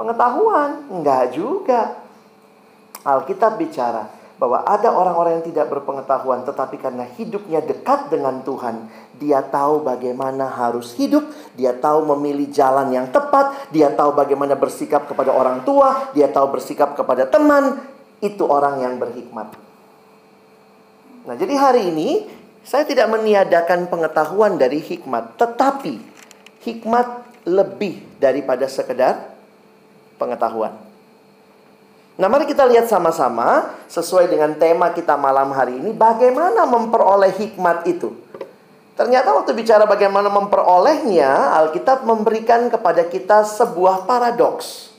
pengetahuan. 0.00 0.88
Enggak 0.88 1.36
juga. 1.36 2.08
Alkitab 3.04 3.60
bicara 3.60 4.08
bahwa 4.40 4.64
ada 4.64 4.88
orang-orang 4.96 5.42
yang 5.42 5.46
tidak 5.52 5.68
berpengetahuan 5.68 6.40
tetapi 6.48 6.80
karena 6.80 7.04
hidupnya 7.20 7.60
dekat 7.60 8.08
dengan 8.08 8.40
Tuhan, 8.48 8.88
dia 9.18 9.42
tahu 9.42 9.82
bagaimana 9.82 10.46
harus 10.46 10.94
hidup, 10.94 11.26
dia 11.58 11.74
tahu 11.74 12.06
memilih 12.16 12.48
jalan 12.54 12.94
yang 12.94 13.10
tepat, 13.10 13.68
dia 13.74 13.90
tahu 13.90 14.14
bagaimana 14.14 14.54
bersikap 14.54 15.10
kepada 15.10 15.34
orang 15.34 15.66
tua, 15.66 16.14
dia 16.14 16.30
tahu 16.30 16.54
bersikap 16.54 16.94
kepada 16.94 17.26
teman, 17.26 17.82
itu 18.22 18.46
orang 18.46 18.82
yang 18.82 18.94
berhikmat. 18.96 19.54
Nah, 21.26 21.34
jadi 21.34 21.54
hari 21.58 21.92
ini 21.92 22.24
saya 22.62 22.86
tidak 22.86 23.10
meniadakan 23.10 23.90
pengetahuan 23.90 24.56
dari 24.56 24.78
hikmat, 24.80 25.36
tetapi 25.36 25.98
hikmat 26.62 27.06
lebih 27.44 28.00
daripada 28.22 28.64
sekedar 28.70 29.34
pengetahuan. 30.16 30.88
Nah, 32.18 32.26
mari 32.26 32.50
kita 32.50 32.66
lihat 32.66 32.90
sama-sama 32.90 33.78
sesuai 33.86 34.26
dengan 34.26 34.50
tema 34.58 34.90
kita 34.90 35.14
malam 35.14 35.54
hari 35.54 35.78
ini 35.78 35.94
bagaimana 35.94 36.66
memperoleh 36.66 37.30
hikmat 37.30 37.86
itu. 37.86 38.10
Ternyata 38.98 39.30
waktu 39.30 39.54
bicara 39.54 39.86
bagaimana 39.86 40.26
memperolehnya, 40.26 41.54
Alkitab 41.54 42.02
memberikan 42.02 42.66
kepada 42.66 43.06
kita 43.06 43.46
sebuah 43.46 44.10
paradoks. 44.10 44.90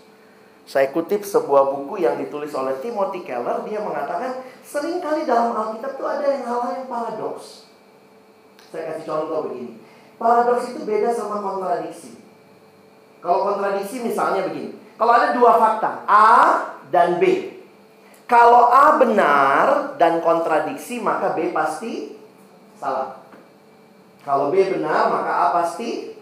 Saya 0.63 0.87
kutip 0.95 1.27
sebuah 1.27 1.75
buku 1.75 1.99
yang 1.99 2.15
ditulis 2.15 2.55
oleh 2.55 2.79
Timothy 2.79 3.27
Keller, 3.27 3.59
dia 3.67 3.83
mengatakan 3.83 4.39
sering 4.63 5.03
kali 5.03 5.27
dalam 5.27 5.51
Alkitab 5.51 5.99
itu 5.99 6.05
ada 6.07 6.23
yang 6.31 6.47
hal-hal 6.47 6.71
yang 6.79 6.87
paradoks. 6.87 7.67
Saya 8.71 8.95
kasih 8.95 9.03
contoh 9.03 9.51
begini. 9.51 9.75
Paradoks 10.15 10.71
itu 10.71 10.79
beda 10.87 11.11
sama 11.11 11.43
kontradiksi. 11.43 12.15
Kalau 13.19 13.51
kontradiksi 13.51 13.99
misalnya 13.99 14.47
begini. 14.47 14.79
Kalau 14.95 15.11
ada 15.11 15.35
dua 15.35 15.59
fakta, 15.59 16.07
A 16.07 16.31
dan 16.87 17.19
B. 17.19 17.51
Kalau 18.31 18.71
A 18.71 18.95
benar 18.95 19.99
dan 19.99 20.23
kontradiksi, 20.23 21.03
maka 21.03 21.35
B 21.35 21.51
pasti 21.51 22.15
salah. 22.79 23.28
Kalau 24.29 24.53
B 24.53 24.61
benar, 24.61 25.09
maka 25.09 25.31
A 25.33 25.45
pasti 25.57 26.13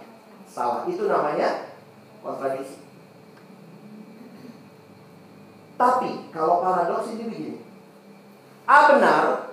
salah. 0.47 0.87
Itu 0.87 1.11
namanya 1.11 1.75
kontradiksi. 2.23 2.79
Tapi 5.75 6.31
kalau 6.31 6.63
paradoks 6.63 7.11
ini 7.11 7.27
begini. 7.27 7.59
A 8.63 8.95
benar, 8.95 9.51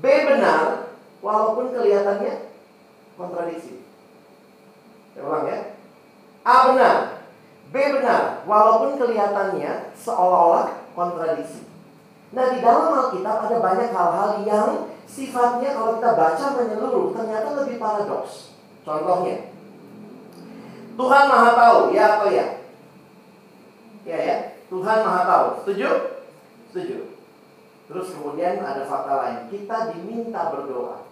B 0.00 0.04
benar, 0.08 0.96
walaupun 1.20 1.68
kelihatannya 1.76 2.56
kontradiksi. 3.20 3.84
Saya 5.12 5.28
ulang 5.28 5.44
ya. 5.44 5.58
A 6.48 6.72
benar, 6.72 6.96
B 7.68 7.74
benar, 7.76 8.48
walaupun 8.48 8.96
kelihatannya 8.96 9.92
seolah-olah 9.92 10.88
kontradiksi. 10.96 11.68
Nah, 12.28 12.46
di 12.52 12.58
dalam 12.60 12.92
Alkitab 12.92 13.36
ada 13.48 13.56
banyak 13.56 13.90
hal-hal 13.92 14.30
yang 14.44 14.68
sifatnya 15.08 15.72
kalau 15.72 15.96
kita 15.96 16.10
baca 16.12 16.44
menyeluruh 16.60 17.16
ternyata 17.16 17.48
lebih 17.64 17.76
paradoks. 17.80 18.52
Contohnya, 18.84 19.52
Tuhan 20.96 21.24
Maha 21.28 21.50
Tahu, 21.56 21.78
ya 21.96 22.04
atau 22.18 22.28
ya? 22.28 22.46
Ya 24.04 24.18
ya, 24.20 24.36
Tuhan 24.68 24.98
Maha 25.04 25.22
Tahu. 25.24 25.46
Setuju? 25.64 25.88
Setuju. 26.68 26.98
Terus 27.88 28.08
kemudian 28.12 28.60
ada 28.60 28.84
fakta 28.84 29.12
lain, 29.24 29.38
kita 29.48 29.96
diminta 29.96 30.52
berdoa 30.52 31.08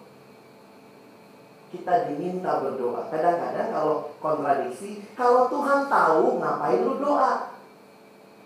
kita 1.76 2.08
diminta 2.10 2.62
berdoa. 2.62 3.10
Kadang-kadang 3.12 3.68
kalau 3.74 3.96
kontradiksi, 4.22 5.02
kalau 5.18 5.50
Tuhan 5.50 5.90
tahu 5.90 6.38
ngapain 6.40 6.80
lu 6.80 6.94
doa? 7.02 7.52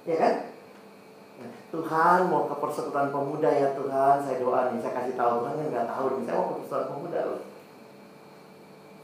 Ya 0.08 0.16
kan? 0.16 0.34
Tuhan 1.70 2.26
mau 2.26 2.50
ke 2.50 2.54
persekutuan 2.58 3.14
pemuda 3.14 3.46
ya 3.46 3.78
Tuhan, 3.78 4.26
saya 4.26 4.36
doa 4.42 4.74
nih, 4.74 4.82
saya 4.82 4.94
kasih 4.98 5.14
tahu 5.14 5.46
Tuhan 5.46 5.54
yang 5.62 5.70
nggak 5.70 5.88
tahu 5.94 6.06
nih, 6.18 6.22
saya 6.26 6.34
mau 6.34 6.46
ke 6.46 6.54
persekutuan 6.58 6.86
pemuda 6.90 7.20
loh. 7.30 7.42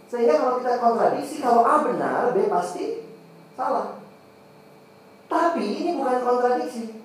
Sehingga 0.06 0.34
kalau 0.38 0.54
kita 0.62 0.78
kontradiksi, 0.78 1.36
kalau 1.42 1.62
A 1.66 1.82
benar, 1.82 2.30
B 2.30 2.46
pasti 2.46 3.02
salah. 3.58 3.98
Tapi 5.26 5.64
ini 5.82 5.98
bukan 5.98 6.22
kontradiksi. 6.22 7.02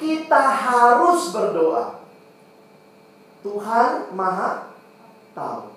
Kita 0.00 0.42
harus 0.48 1.28
berdoa. 1.28 2.00
Tuhan 3.44 4.12
Maha 4.16 4.72
tahu. 5.36 5.76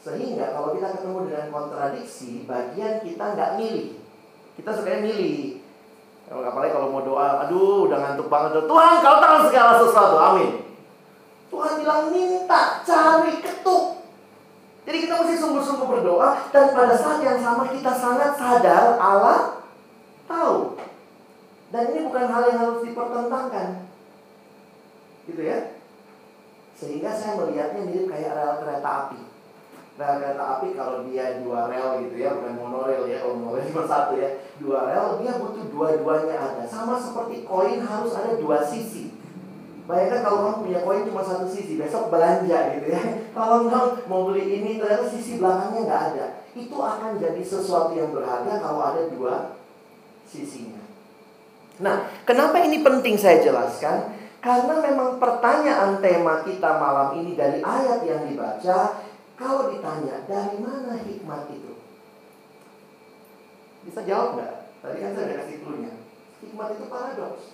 Sehingga 0.00 0.56
kalau 0.56 0.72
kita 0.72 0.96
ketemu 0.96 1.18
dengan 1.28 1.48
kontradiksi, 1.52 2.48
bagian 2.48 3.04
kita 3.04 3.24
nggak 3.36 3.54
milih. 3.60 4.00
Kita 4.56 4.70
sukanya 4.72 5.12
milih. 5.12 5.57
Apalagi 6.28 6.72
kalau 6.76 6.88
mau 6.92 7.02
doa, 7.04 7.48
aduh 7.48 7.88
udah 7.88 7.98
ngantuk 8.04 8.28
banget. 8.28 8.68
Tuhan 8.68 8.92
kau 9.00 9.16
tahu 9.20 9.38
segala 9.48 9.72
sesuatu, 9.80 10.16
amin. 10.20 10.50
Tuhan 11.48 11.72
bilang 11.80 12.12
minta, 12.12 12.84
cari, 12.84 13.40
ketuk. 13.40 14.04
Jadi 14.88 14.96
kita 15.04 15.20
mesti 15.20 15.36
sungguh-sungguh 15.36 15.84
berdoa 15.84 16.48
dan 16.48 16.72
pada 16.72 16.96
saat 16.96 17.20
yang 17.20 17.40
sama 17.40 17.68
kita 17.68 17.92
sangat 17.92 18.40
sadar 18.40 18.96
Allah 18.96 19.60
tahu. 20.24 20.80
Dan 21.68 21.92
ini 21.92 22.08
bukan 22.08 22.24
hal 22.32 22.42
yang 22.48 22.58
harus 22.64 22.80
dipertentangkan. 22.80 23.84
Gitu 25.28 25.42
ya. 25.44 25.76
Sehingga 26.72 27.12
saya 27.12 27.36
melihatnya 27.36 27.84
mirip 27.84 28.08
kayak 28.08 28.32
rel 28.32 28.64
kereta 28.64 28.88
api. 28.88 29.27
Rel 29.98 30.22
kereta 30.22 30.44
api 30.46 30.78
kalau 30.78 31.02
dia 31.10 31.42
dua 31.42 31.66
rel 31.66 32.06
gitu 32.06 32.22
ya, 32.22 32.38
bukan 32.38 32.54
monorail 32.54 33.02
ya, 33.10 33.18
kalau 33.18 33.34
monorail 33.34 33.66
cuma 33.66 33.82
satu 33.82 34.14
ya. 34.14 34.30
Dua 34.62 34.86
rel, 34.86 35.18
dia 35.18 35.42
butuh 35.42 35.66
dua-duanya 35.74 36.38
ada. 36.38 36.62
Sama 36.62 36.94
seperti 36.94 37.42
koin 37.42 37.82
harus 37.82 38.14
ada 38.14 38.38
dua 38.38 38.62
sisi. 38.62 39.18
Bayangkan 39.90 40.20
kalau 40.22 40.38
kamu 40.44 40.56
punya 40.70 40.80
koin 40.86 41.02
cuma 41.02 41.26
satu 41.26 41.50
sisi, 41.50 41.74
besok 41.74 42.14
belanja 42.14 42.78
gitu 42.78 42.86
ya. 42.94 43.02
Kalau 43.34 43.66
kamu 43.66 44.04
mau 44.04 44.28
beli 44.28 44.60
ini 44.60 44.76
ternyata 44.76 45.08
sisi 45.08 45.40
belakangnya 45.40 45.80
nggak 45.88 46.02
ada. 46.12 46.26
Itu 46.52 46.76
akan 46.76 47.16
jadi 47.16 47.40
sesuatu 47.40 47.96
yang 47.96 48.12
berharga 48.12 48.60
kalau 48.60 48.84
ada 48.84 49.08
dua 49.08 49.56
sisinya. 50.28 50.84
Nah, 51.80 52.04
kenapa 52.28 52.60
ini 52.60 52.84
penting 52.84 53.16
saya 53.16 53.40
jelaskan? 53.40 54.12
Karena 54.38 54.78
memang 54.78 55.18
pertanyaan 55.18 55.98
tema 55.98 56.44
kita 56.44 56.78
malam 56.78 57.16
ini 57.18 57.32
dari 57.34 57.58
ayat 57.64 58.04
yang 58.06 58.22
dibaca, 58.28 59.07
kalau 59.38 59.70
ditanya 59.70 60.26
dari 60.26 60.58
mana 60.58 60.98
hikmat 60.98 61.46
itu? 61.54 61.72
Bisa 63.86 64.02
jawab 64.02 64.36
nggak? 64.36 64.54
Tadi 64.82 64.98
kan 64.98 65.10
saya 65.14 65.24
udah 65.30 65.38
kasih 65.42 65.56
clue 65.62 65.78
Hikmat 66.38 66.68
itu 66.74 66.84
paradoks. 66.90 67.44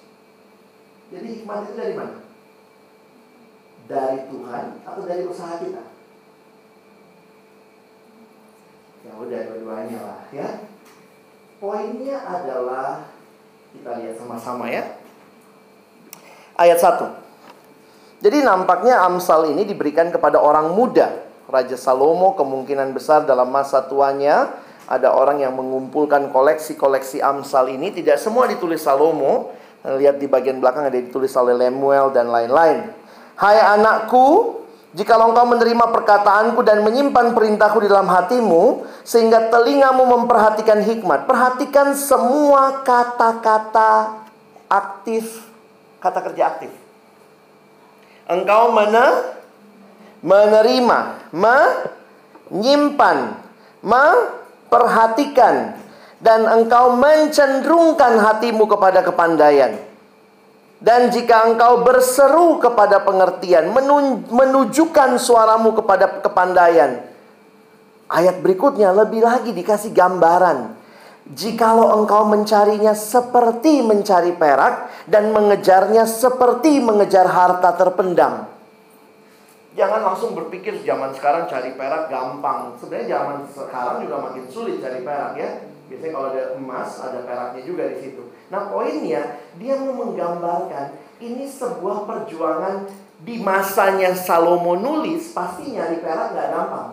Jadi 1.13 1.27
hikmat 1.41 1.59
itu 1.69 1.73
dari 1.77 1.95
mana? 1.97 2.17
Dari 3.85 4.19
Tuhan 4.33 4.65
atau 4.81 5.03
dari 5.05 5.23
usaha 5.29 5.55
kita? 5.61 5.85
Ya 9.05 9.13
udah 9.21 9.41
dua-duanya 9.53 10.01
lah 10.01 10.21
ya. 10.33 10.49
Poinnya 11.61 12.17
adalah 12.25 13.13
kita 13.77 14.01
lihat 14.01 14.17
sama-sama 14.17 14.73
ya 14.73 15.05
ayat 16.59 16.79
1. 16.81 18.23
Jadi 18.25 18.41
nampaknya 18.41 19.05
Amsal 19.05 19.53
ini 19.53 19.69
diberikan 19.69 20.09
kepada 20.09 20.41
orang 20.41 20.73
muda. 20.73 21.13
Raja 21.45 21.77
Salomo 21.77 22.33
kemungkinan 22.35 22.97
besar 22.97 23.29
dalam 23.29 23.53
masa 23.53 23.85
tuanya 23.85 24.49
ada 24.85 25.17
orang 25.17 25.41
yang 25.41 25.57
mengumpulkan 25.57 26.29
koleksi-koleksi 26.29 27.25
Amsal 27.25 27.73
ini 27.73 27.93
tidak 27.93 28.21
semua 28.21 28.45
ditulis 28.45 28.85
Salomo. 28.85 29.53
Lihat 29.85 30.17
di 30.17 30.25
bagian 30.25 30.65
belakang 30.65 30.89
ada 30.89 30.97
ditulis 30.97 31.37
oleh 31.37 31.53
Lemuel 31.53 32.09
dan 32.09 32.33
lain-lain. 32.33 32.89
Hai 33.37 33.61
anakku, 33.61 34.57
jika 34.97 35.21
engkau 35.21 35.45
menerima 35.45 35.93
perkataanku 35.93 36.65
dan 36.65 36.81
menyimpan 36.81 37.37
perintahku 37.37 37.85
di 37.85 37.93
dalam 37.93 38.09
hatimu, 38.09 38.89
sehingga 39.05 39.53
telingamu 39.53 40.09
memperhatikan 40.09 40.81
hikmat. 40.81 41.29
Perhatikan 41.29 41.93
semua 41.93 42.81
kata-kata 42.81 44.25
aktif, 44.73 45.53
kata 46.01 46.33
kerja 46.33 46.57
aktif. 46.57 46.73
Engkau 48.25 48.73
mana? 48.73 49.37
Menerima, 50.25 51.29
menyimpan, 52.49 53.19
memperhatikan, 53.85 55.77
dan 56.25 56.49
engkau 56.49 56.97
mencenderungkan 56.97 58.17
hatimu 58.17 58.65
kepada 58.65 59.05
kepandaian. 59.05 59.77
Dan 60.81 61.13
jika 61.13 61.45
engkau 61.49 61.85
berseru 61.85 62.57
kepada 62.57 63.05
pengertian, 63.05 63.69
menunjukkan 64.33 65.21
suaramu 65.21 65.77
kepada 65.77 66.25
kepandaian. 66.25 67.05
Ayat 68.09 68.41
berikutnya 68.41 68.93
lebih 68.93 69.25
lagi 69.25 69.53
dikasih 69.53 69.93
gambaran. 69.93 70.77
Jikalau 71.25 72.01
engkau 72.01 72.29
mencarinya 72.29 72.93
seperti 72.93 73.81
mencari 73.81 74.37
perak 74.37 74.93
dan 75.09 75.33
mengejarnya 75.33 76.05
seperti 76.05 76.85
mengejar 76.85 77.33
harta 77.33 77.73
terpendam. 77.81 78.45
Jangan 79.75 80.07
langsung 80.07 80.39
berpikir 80.39 80.87
zaman 80.87 81.11
sekarang 81.11 81.51
cari 81.51 81.75
perak 81.75 82.07
gampang. 82.07 82.79
Sebenarnya 82.79 83.19
zaman 83.19 83.39
sekarang 83.51 84.07
juga 84.07 84.17
makin 84.23 84.45
sulit 84.47 84.79
cari 84.79 85.03
perak 85.03 85.35
ya. 85.35 85.51
Biasanya 85.91 86.13
kalau 86.15 86.27
ada 86.31 86.43
emas, 86.55 86.91
ada 87.03 87.19
peraknya 87.27 87.63
juga 87.67 87.91
di 87.91 87.99
situ. 87.99 88.23
Nah 88.55 88.71
poinnya, 88.71 89.43
dia 89.59 89.75
mau 89.83 90.07
menggambarkan 90.07 90.95
ini 91.19 91.45
sebuah 91.51 92.07
perjuangan 92.07 92.87
di 93.25 93.43
masanya 93.43 94.15
Salomo 94.15 94.79
nulis, 94.79 95.35
pasti 95.35 95.75
nyari 95.75 95.99
perak 95.99 96.35
nggak 96.35 96.49
gampang. 96.55 96.91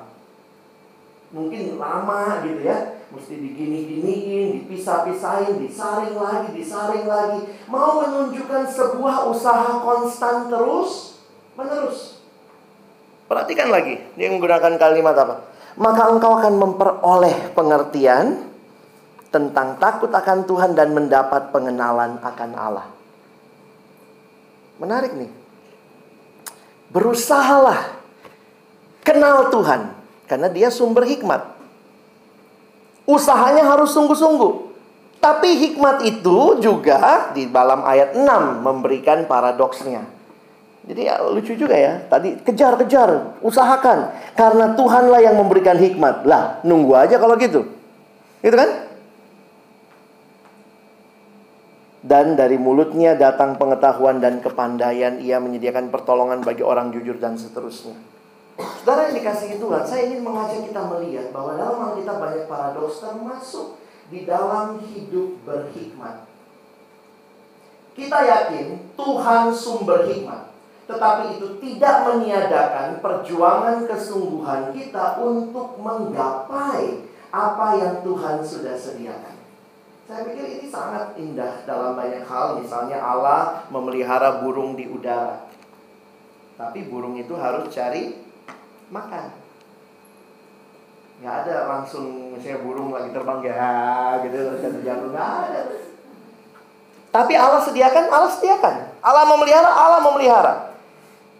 Mungkin 1.32 1.80
lama 1.80 2.44
gitu 2.44 2.62
ya, 2.66 3.00
mesti 3.12 3.34
digini-giniin, 3.40 4.64
dipisah-pisahin, 4.64 5.64
disaring 5.64 6.18
lagi, 6.18 6.50
disaring 6.52 7.08
lagi. 7.08 7.48
Mau 7.72 8.04
menunjukkan 8.04 8.68
sebuah 8.68 9.32
usaha 9.32 9.80
konstan 9.80 10.52
terus 10.52 11.22
menerus. 11.56 12.21
Perhatikan 13.32 13.72
lagi, 13.72 13.96
dia 14.20 14.28
menggunakan 14.28 14.76
kalimat 14.76 15.16
apa? 15.16 15.48
Maka 15.80 16.12
engkau 16.12 16.36
akan 16.36 16.52
memperoleh 16.60 17.56
pengertian 17.56 18.44
tentang 19.32 19.80
takut 19.80 20.12
akan 20.12 20.44
Tuhan 20.44 20.76
dan 20.76 20.92
mendapat 20.92 21.48
pengenalan 21.56 22.20
akan 22.20 22.52
Allah. 22.60 22.92
Menarik 24.84 25.16
nih. 25.16 25.32
Berusahalah 26.92 27.96
kenal 29.00 29.48
Tuhan 29.48 29.96
karena 30.28 30.52
dia 30.52 30.68
sumber 30.68 31.08
hikmat. 31.08 31.56
Usahanya 33.08 33.64
harus 33.64 33.96
sungguh-sungguh. 33.96 34.76
Tapi 35.24 35.56
hikmat 35.56 36.04
itu 36.04 36.60
juga 36.60 37.32
di 37.32 37.48
dalam 37.48 37.88
ayat 37.88 38.12
6 38.12 38.28
memberikan 38.60 39.24
paradoksnya. 39.24 40.20
Jadi 40.82 41.02
ya, 41.06 41.22
lucu 41.22 41.54
juga 41.54 41.78
ya. 41.78 42.02
Tadi 42.10 42.42
kejar-kejar, 42.42 43.42
usahakan. 43.46 44.18
Karena 44.34 44.74
Tuhanlah 44.74 45.22
yang 45.22 45.38
memberikan 45.38 45.78
hikmat. 45.78 46.26
Lah, 46.26 46.58
nunggu 46.66 46.98
aja 46.98 47.22
kalau 47.22 47.38
gitu. 47.38 47.70
Gitu 48.42 48.56
kan? 48.58 48.90
Dan 52.02 52.34
dari 52.34 52.58
mulutnya 52.58 53.14
datang 53.14 53.62
pengetahuan 53.62 54.18
dan 54.18 54.42
kepandaian. 54.42 55.22
Ia 55.22 55.38
menyediakan 55.38 55.94
pertolongan 55.94 56.42
bagi 56.42 56.66
orang 56.66 56.90
jujur 56.90 57.22
dan 57.22 57.38
seterusnya. 57.38 57.94
Saudara 58.82 59.10
yang 59.10 59.22
dikasihi 59.22 59.62
Tuhan, 59.62 59.86
saya 59.86 60.10
ingin 60.10 60.26
mengajak 60.26 60.66
kita 60.66 60.82
melihat 60.90 61.30
bahwa 61.30 61.62
dalam 61.62 61.94
kita 61.94 62.18
banyak 62.18 62.46
paradoks 62.50 63.06
termasuk 63.06 63.78
di 64.10 64.26
dalam 64.26 64.82
hidup 64.82 65.46
berhikmat. 65.46 66.26
Kita 67.94 68.18
yakin 68.26 68.98
Tuhan 68.98 69.54
sumber 69.54 70.10
hikmat 70.10 70.51
tetapi 70.92 71.40
itu 71.40 71.48
tidak 71.64 72.12
meniadakan 72.12 73.00
perjuangan 73.00 73.88
kesungguhan 73.88 74.76
kita 74.76 75.24
untuk 75.24 75.80
menggapai 75.80 77.08
apa 77.32 77.68
yang 77.80 78.04
Tuhan 78.04 78.44
sudah 78.44 78.76
sediakan. 78.76 79.40
Saya 80.12 80.28
pikir 80.28 80.60
ini 80.60 80.68
sangat 80.68 81.16
indah 81.16 81.64
dalam 81.64 81.96
banyak 81.96 82.28
hal. 82.28 82.60
Misalnya 82.60 83.00
Allah 83.00 83.64
memelihara 83.72 84.44
burung 84.44 84.76
di 84.76 84.92
udara. 84.92 85.48
Tapi 86.60 86.92
burung 86.92 87.16
itu 87.16 87.32
harus 87.40 87.72
cari 87.72 88.20
makan. 88.92 89.32
Nggak 91.24 91.36
ada 91.48 91.56
langsung 91.72 92.36
misalnya 92.36 92.60
burung 92.60 92.92
lagi 92.92 93.16
terbang 93.16 93.40
ya 93.40 93.72
gitu 94.28 94.38
jatuh 94.84 95.10
nggak 95.16 95.32
ada. 95.48 95.62
Tapi 97.12 97.34
Allah 97.36 97.64
sediakan, 97.64 98.06
Allah 98.08 98.32
sediakan. 98.32 98.76
Allah 99.04 99.24
memelihara, 99.28 99.68
Allah 99.68 100.00
memelihara. 100.04 100.71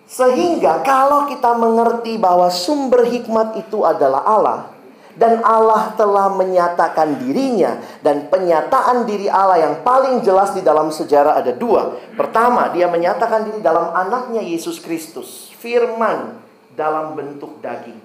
Sehingga 0.10 0.84
kalau 0.84 1.30
kita 1.30 1.56
mengerti 1.56 2.20
bahwa 2.20 2.52
sumber 2.52 3.08
hikmat 3.08 3.58
itu 3.60 3.82
adalah 3.88 4.22
Allah 4.28 4.60
dan 5.16 5.44
Allah 5.44 5.92
telah 6.00 6.32
menyatakan 6.32 7.20
dirinya 7.20 7.80
dan 8.00 8.32
penyataan 8.32 9.04
diri 9.04 9.28
Allah 9.28 9.60
yang 9.60 9.76
paling 9.84 10.24
jelas 10.24 10.56
di 10.56 10.64
dalam 10.64 10.92
sejarah 10.92 11.40
ada 11.40 11.52
dua. 11.52 12.00
Pertama, 12.16 12.72
dia 12.72 12.88
menyatakan 12.88 13.48
diri 13.48 13.60
dalam 13.60 13.92
anaknya 13.92 14.40
Yesus 14.40 14.80
Kristus, 14.80 15.52
firman 15.60 16.40
dalam 16.76 17.16
bentuk 17.16 17.60
daging. 17.60 18.00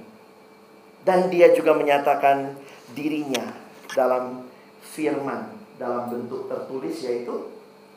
Dan 1.06 1.30
dia 1.30 1.54
juga 1.54 1.78
menyatakan 1.78 2.58
dirinya 2.90 3.54
dalam 3.94 4.46
firman 4.82 5.54
dalam 5.78 6.08
bentuk 6.10 6.48
tertulis 6.50 6.98
yaitu 7.04 7.52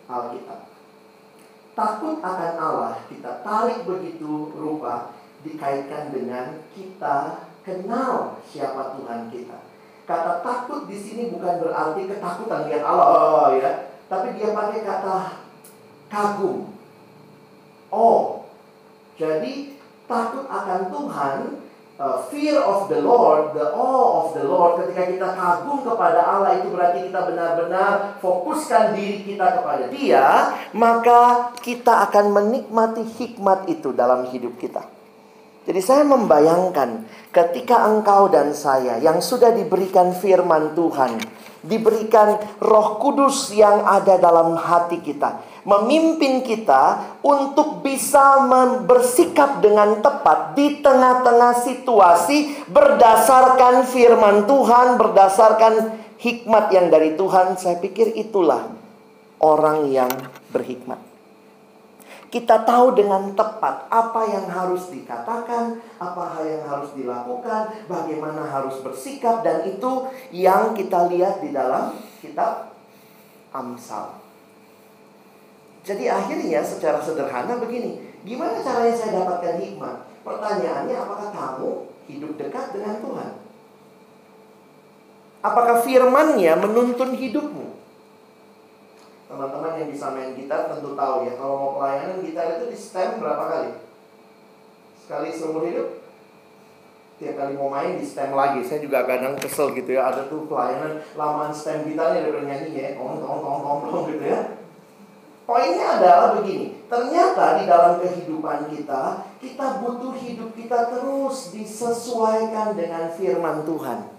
Alkitab 0.06 0.69
takut 1.80 2.20
akan 2.20 2.54
Allah 2.60 2.94
kita 3.08 3.40
tarik 3.40 3.88
begitu 3.88 4.52
rupa 4.52 5.16
dikaitkan 5.48 6.12
dengan 6.12 6.60
kita 6.76 7.48
kenal 7.64 8.44
siapa 8.44 9.00
Tuhan 9.00 9.32
kita. 9.32 9.64
Kata 10.04 10.44
takut 10.44 10.92
di 10.92 10.98
sini 11.00 11.32
bukan 11.32 11.64
berarti 11.64 12.12
ketakutan 12.12 12.68
lihat 12.68 12.84
Allah 12.84 13.08
oh, 13.16 13.48
ya, 13.56 13.96
tapi 14.12 14.36
dia 14.36 14.52
pakai 14.52 14.84
kata 14.84 15.18
kagum. 16.12 16.76
Oh, 17.88 18.50
jadi 19.16 19.80
takut 20.10 20.50
akan 20.52 20.82
Tuhan 20.92 21.38
uh, 22.00 22.26
fear 22.32 22.58
of 22.58 22.88
the 22.88 23.04
Lord, 23.04 23.54
the 23.54 23.76
awe 23.76 24.26
of 24.26 24.28
the 24.34 24.48
Lord, 24.48 24.82
ketika 24.82 25.04
kita 25.12 25.28
kagum 25.36 25.84
kepada 25.84 26.24
Allah 26.24 26.64
itu 26.64 26.72
berarti 26.72 27.12
kita 27.12 27.20
benar-benar 27.28 28.18
fokuskan 28.24 28.96
diri 28.96 29.28
kita 29.28 29.60
kepada 29.60 29.92
Dia, 29.92 30.56
maka 30.72 31.52
kita 31.60 32.08
akan 32.10 32.32
menikmati 32.32 33.04
hikmat 33.04 33.68
itu 33.68 33.92
dalam 33.92 34.26
hidup 34.32 34.56
kita. 34.58 34.82
Jadi 35.70 35.86
saya 35.86 36.02
membayangkan 36.02 37.06
ketika 37.30 37.86
engkau 37.86 38.26
dan 38.32 38.58
saya 38.58 38.98
yang 38.98 39.22
sudah 39.22 39.54
diberikan 39.54 40.18
firman 40.18 40.74
Tuhan, 40.74 41.22
diberikan 41.62 42.42
Roh 42.64 42.98
Kudus 42.98 43.54
yang 43.54 43.86
ada 43.86 44.18
dalam 44.18 44.58
hati 44.58 44.98
kita, 45.04 45.38
memimpin 45.64 46.44
kita 46.46 47.18
untuk 47.24 47.84
bisa 47.84 48.44
bersikap 48.86 49.60
dengan 49.60 50.00
tepat 50.00 50.56
di 50.56 50.80
tengah-tengah 50.80 51.54
situasi 51.64 52.68
berdasarkan 52.72 53.84
firman 53.88 54.48
Tuhan, 54.48 54.96
berdasarkan 54.96 55.74
hikmat 56.20 56.72
yang 56.72 56.88
dari 56.92 57.16
Tuhan. 57.16 57.56
Saya 57.56 57.80
pikir 57.80 58.16
itulah 58.16 58.72
orang 59.40 59.88
yang 59.90 60.12
berhikmat. 60.52 61.00
Kita 62.30 62.62
tahu 62.62 62.94
dengan 62.94 63.34
tepat 63.34 63.90
apa 63.90 64.22
yang 64.30 64.46
harus 64.54 64.86
dikatakan, 64.94 65.82
apa 65.98 66.46
yang 66.46 66.62
harus 66.62 66.94
dilakukan, 66.94 67.90
bagaimana 67.90 68.46
harus 68.46 68.78
bersikap, 68.86 69.42
dan 69.42 69.66
itu 69.66 70.06
yang 70.30 70.78
kita 70.78 71.10
lihat 71.10 71.42
di 71.42 71.50
dalam 71.50 71.98
kitab 72.22 72.70
Amsal. 73.50 74.29
Jadi 75.84 76.06
akhirnya 76.12 76.60
secara 76.62 77.00
sederhana 77.00 77.58
begini, 77.58 78.04
gimana 78.28 78.60
caranya 78.60 78.94
saya 78.94 79.24
dapatkan 79.24 79.58
hikmat? 79.58 79.96
Pertanyaannya 80.22 80.96
apakah 80.96 81.30
kamu 81.32 81.70
hidup 82.12 82.32
dekat 82.36 82.76
dengan 82.76 83.00
Tuhan? 83.00 83.32
Apakah 85.40 85.80
firmannya 85.80 86.54
menuntun 86.60 87.16
hidupmu? 87.16 87.80
Teman-teman 89.32 89.80
yang 89.80 89.90
bisa 89.94 90.12
main 90.12 90.36
gitar 90.36 90.68
tentu 90.68 90.98
tahu 91.00 91.16
ya, 91.24 91.34
kalau 91.40 91.56
mau 91.56 91.72
pelayanan 91.80 92.20
gitar 92.20 92.60
itu 92.60 92.66
di 92.68 92.78
stem 92.78 93.24
berapa 93.24 93.44
kali? 93.48 93.72
Sekali 95.00 95.30
seumur 95.32 95.64
hidup? 95.64 96.00
tiap 97.20 97.36
kali 97.36 97.54
mau 97.60 97.68
main 97.68 98.00
di 98.00 98.06
stem 98.08 98.32
lagi. 98.32 98.64
Saya 98.64 98.80
juga 98.80 99.04
kadang 99.04 99.36
kesel 99.36 99.76
gitu 99.76 99.92
ya. 99.92 100.08
Ada 100.08 100.32
tuh 100.32 100.48
pelayanan 100.48 101.04
lamaan 101.20 101.52
stem 101.52 101.84
kita 101.84 102.16
nih 102.16 102.24
ada 102.24 102.42
nyanyi 102.48 102.72
ya, 102.80 102.90
tong 102.96 103.20
tong 103.20 103.44
tong 103.44 103.80
tong 103.84 104.04
gitu 104.08 104.24
ya. 104.24 104.59
Poinnya 105.50 105.98
adalah 105.98 106.38
begini, 106.38 106.78
ternyata 106.86 107.58
di 107.58 107.66
dalam 107.66 107.98
kehidupan 107.98 108.70
kita, 108.70 109.26
kita 109.42 109.82
butuh 109.82 110.14
hidup 110.14 110.54
kita 110.54 110.94
terus 110.94 111.50
disesuaikan 111.50 112.78
dengan 112.78 113.10
firman 113.10 113.66
Tuhan. 113.66 114.14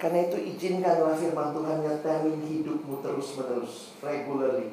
Karena 0.00 0.24
itu 0.24 0.40
izinkanlah 0.40 1.20
firman 1.20 1.52
Tuhan 1.52 1.84
nyetemin 1.84 2.40
hidupmu 2.48 3.04
terus-menerus, 3.04 3.92
regularly. 4.00 4.72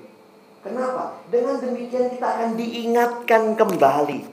Kenapa? 0.63 1.19
Dengan 1.27 1.59
demikian 1.59 2.07
kita 2.07 2.23
akan 2.23 2.55
diingatkan 2.55 3.59
kembali. 3.59 4.23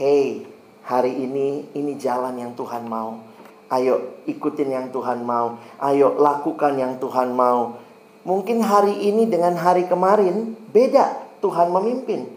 Hey, 0.00 0.48
hari 0.80 1.12
ini 1.12 1.68
ini 1.76 2.00
jalan 2.00 2.40
yang 2.40 2.56
Tuhan 2.56 2.88
mau. 2.88 3.20
Ayo 3.68 4.24
ikutin 4.24 4.72
yang 4.72 4.88
Tuhan 4.88 5.28
mau. 5.28 5.60
Ayo 5.76 6.16
lakukan 6.16 6.80
yang 6.80 6.96
Tuhan 6.96 7.36
mau. 7.36 7.89
Mungkin 8.20 8.60
hari 8.60 9.08
ini 9.08 9.24
dengan 9.24 9.56
hari 9.56 9.88
kemarin 9.88 10.52
beda 10.72 11.16
Tuhan 11.40 11.72
memimpin. 11.72 12.28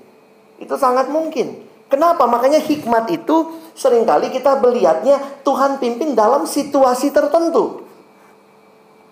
Itu 0.55 0.79
sangat 0.79 1.11
mungkin. 1.11 1.59
Kenapa? 1.91 2.23
Makanya 2.25 2.63
hikmat 2.63 3.11
itu 3.11 3.53
sering 3.75 4.07
kali 4.07 4.31
kita 4.31 4.57
melihatnya 4.57 5.19
Tuhan 5.43 5.77
pimpin 5.77 6.15
dalam 6.15 6.47
situasi 6.47 7.11
tertentu. 7.11 7.83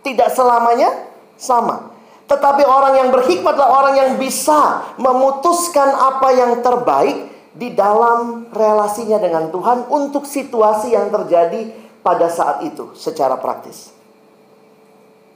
Tidak 0.02 0.30
selamanya 0.34 0.90
sama. 1.38 1.94
Tetapi 2.26 2.64
orang 2.64 2.94
yang 2.96 3.10
berhikmat 3.12 3.54
adalah 3.54 3.86
orang 3.86 3.96
yang 4.00 4.12
bisa 4.16 4.88
memutuskan 4.96 5.92
apa 5.92 6.32
yang 6.32 6.64
terbaik 6.64 7.28
di 7.52 7.76
dalam 7.76 8.48
relasinya 8.56 9.20
dengan 9.20 9.52
Tuhan 9.52 9.92
untuk 9.92 10.24
situasi 10.24 10.96
yang 10.96 11.12
terjadi 11.12 11.68
pada 12.00 12.32
saat 12.32 12.64
itu 12.64 12.96
secara 12.96 13.36
praktis. 13.36 14.01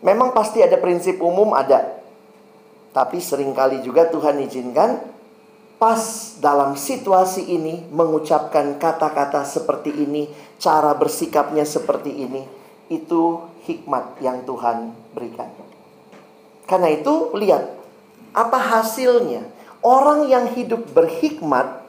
Memang 0.06 0.38
pasti 0.38 0.62
ada 0.62 0.78
prinsip 0.78 1.18
umum 1.18 1.58
ada. 1.58 1.98
Tapi 2.94 3.18
sering 3.18 3.58
kali 3.58 3.82
juga 3.82 4.06
Tuhan 4.06 4.38
izinkan 4.46 5.02
pas 5.82 6.36
dalam 6.40 6.78
situasi 6.78 7.52
ini 7.52 7.90
mengucapkan 7.90 8.78
kata-kata 8.80 9.44
seperti 9.44 9.92
ini, 9.92 10.30
cara 10.62 10.96
bersikapnya 10.96 11.68
seperti 11.68 12.14
ini, 12.22 12.48
itu 12.88 13.44
hikmat 13.68 14.22
yang 14.24 14.46
Tuhan 14.48 14.94
berikan. 15.12 15.52
Karena 16.70 16.94
itu, 16.94 17.36
lihat 17.36 17.76
apa 18.32 18.60
hasilnya. 18.62 19.44
Orang 19.86 20.26
yang 20.32 20.50
hidup 20.56 20.96
berhikmat 20.98 21.86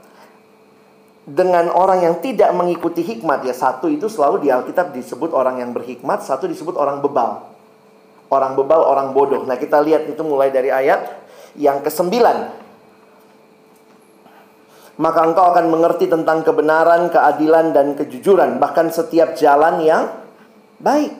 dengan 1.24 1.72
orang 1.72 2.04
yang 2.04 2.16
tidak 2.20 2.52
mengikuti 2.52 3.00
hikmat 3.00 3.42
ya 3.42 3.56
satu 3.56 3.88
itu 3.88 4.06
selalu 4.06 4.44
di 4.44 4.48
Alkitab 4.52 4.92
disebut 4.92 5.32
orang 5.32 5.64
yang 5.64 5.72
berhikmat, 5.72 6.20
satu 6.20 6.44
disebut 6.44 6.76
orang 6.76 7.00
bebal. 7.00 7.55
Orang 8.26 8.58
bebal, 8.58 8.82
orang 8.82 9.14
bodoh. 9.14 9.46
Nah, 9.46 9.54
kita 9.54 9.78
lihat 9.82 10.10
itu 10.10 10.22
mulai 10.26 10.50
dari 10.50 10.70
ayat 10.72 11.26
yang 11.54 11.80
kesembilan 11.80 12.66
maka 14.96 15.28
engkau 15.28 15.52
akan 15.52 15.68
mengerti 15.68 16.08
tentang 16.08 16.40
kebenaran, 16.40 17.12
keadilan, 17.12 17.76
dan 17.76 17.92
kejujuran, 17.92 18.56
bahkan 18.56 18.88
setiap 18.88 19.36
jalan 19.36 19.84
yang 19.84 20.08
baik. 20.80 21.12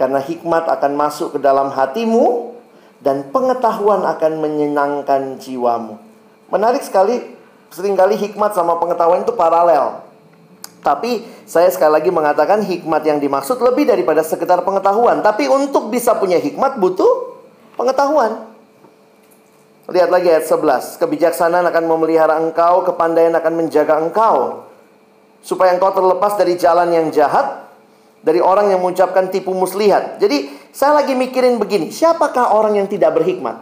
Karena 0.00 0.24
hikmat 0.24 0.64
akan 0.64 0.92
masuk 0.96 1.36
ke 1.36 1.38
dalam 1.44 1.68
hatimu, 1.68 2.56
dan 3.04 3.28
pengetahuan 3.28 4.08
akan 4.08 4.32
menyenangkan 4.40 5.36
jiwamu. 5.36 6.00
Menarik 6.48 6.80
sekali, 6.80 7.36
sering 7.70 7.92
kali 7.92 8.16
hikmat 8.16 8.56
sama 8.56 8.80
pengetahuan 8.80 9.22
itu 9.22 9.36
paralel. 9.36 10.07
Tapi 10.88 11.20
saya 11.44 11.68
sekali 11.68 12.00
lagi 12.00 12.08
mengatakan 12.08 12.64
hikmat 12.64 13.04
yang 13.04 13.20
dimaksud 13.20 13.60
lebih 13.60 13.84
daripada 13.84 14.24
sekedar 14.24 14.64
pengetahuan. 14.64 15.20
Tapi 15.20 15.44
untuk 15.44 15.92
bisa 15.92 16.16
punya 16.16 16.40
hikmat 16.40 16.80
butuh 16.80 17.36
pengetahuan. 17.76 18.48
Lihat 19.92 20.08
lagi 20.08 20.32
ayat 20.32 20.48
11. 20.48 20.96
Kebijaksanaan 20.96 21.68
akan 21.68 21.84
memelihara 21.84 22.40
engkau, 22.40 22.88
kepandaian 22.88 23.36
akan 23.36 23.52
menjaga 23.52 24.00
engkau. 24.00 24.64
Supaya 25.44 25.76
engkau 25.76 25.92
terlepas 25.92 26.40
dari 26.40 26.56
jalan 26.56 26.88
yang 26.88 27.12
jahat, 27.12 27.68
dari 28.24 28.40
orang 28.40 28.72
yang 28.72 28.80
mengucapkan 28.80 29.28
tipu 29.28 29.52
muslihat. 29.52 30.16
Jadi 30.24 30.48
saya 30.72 31.04
lagi 31.04 31.12
mikirin 31.12 31.60
begini, 31.60 31.92
siapakah 31.92 32.56
orang 32.56 32.80
yang 32.80 32.88
tidak 32.88 33.12
berhikmat? 33.12 33.60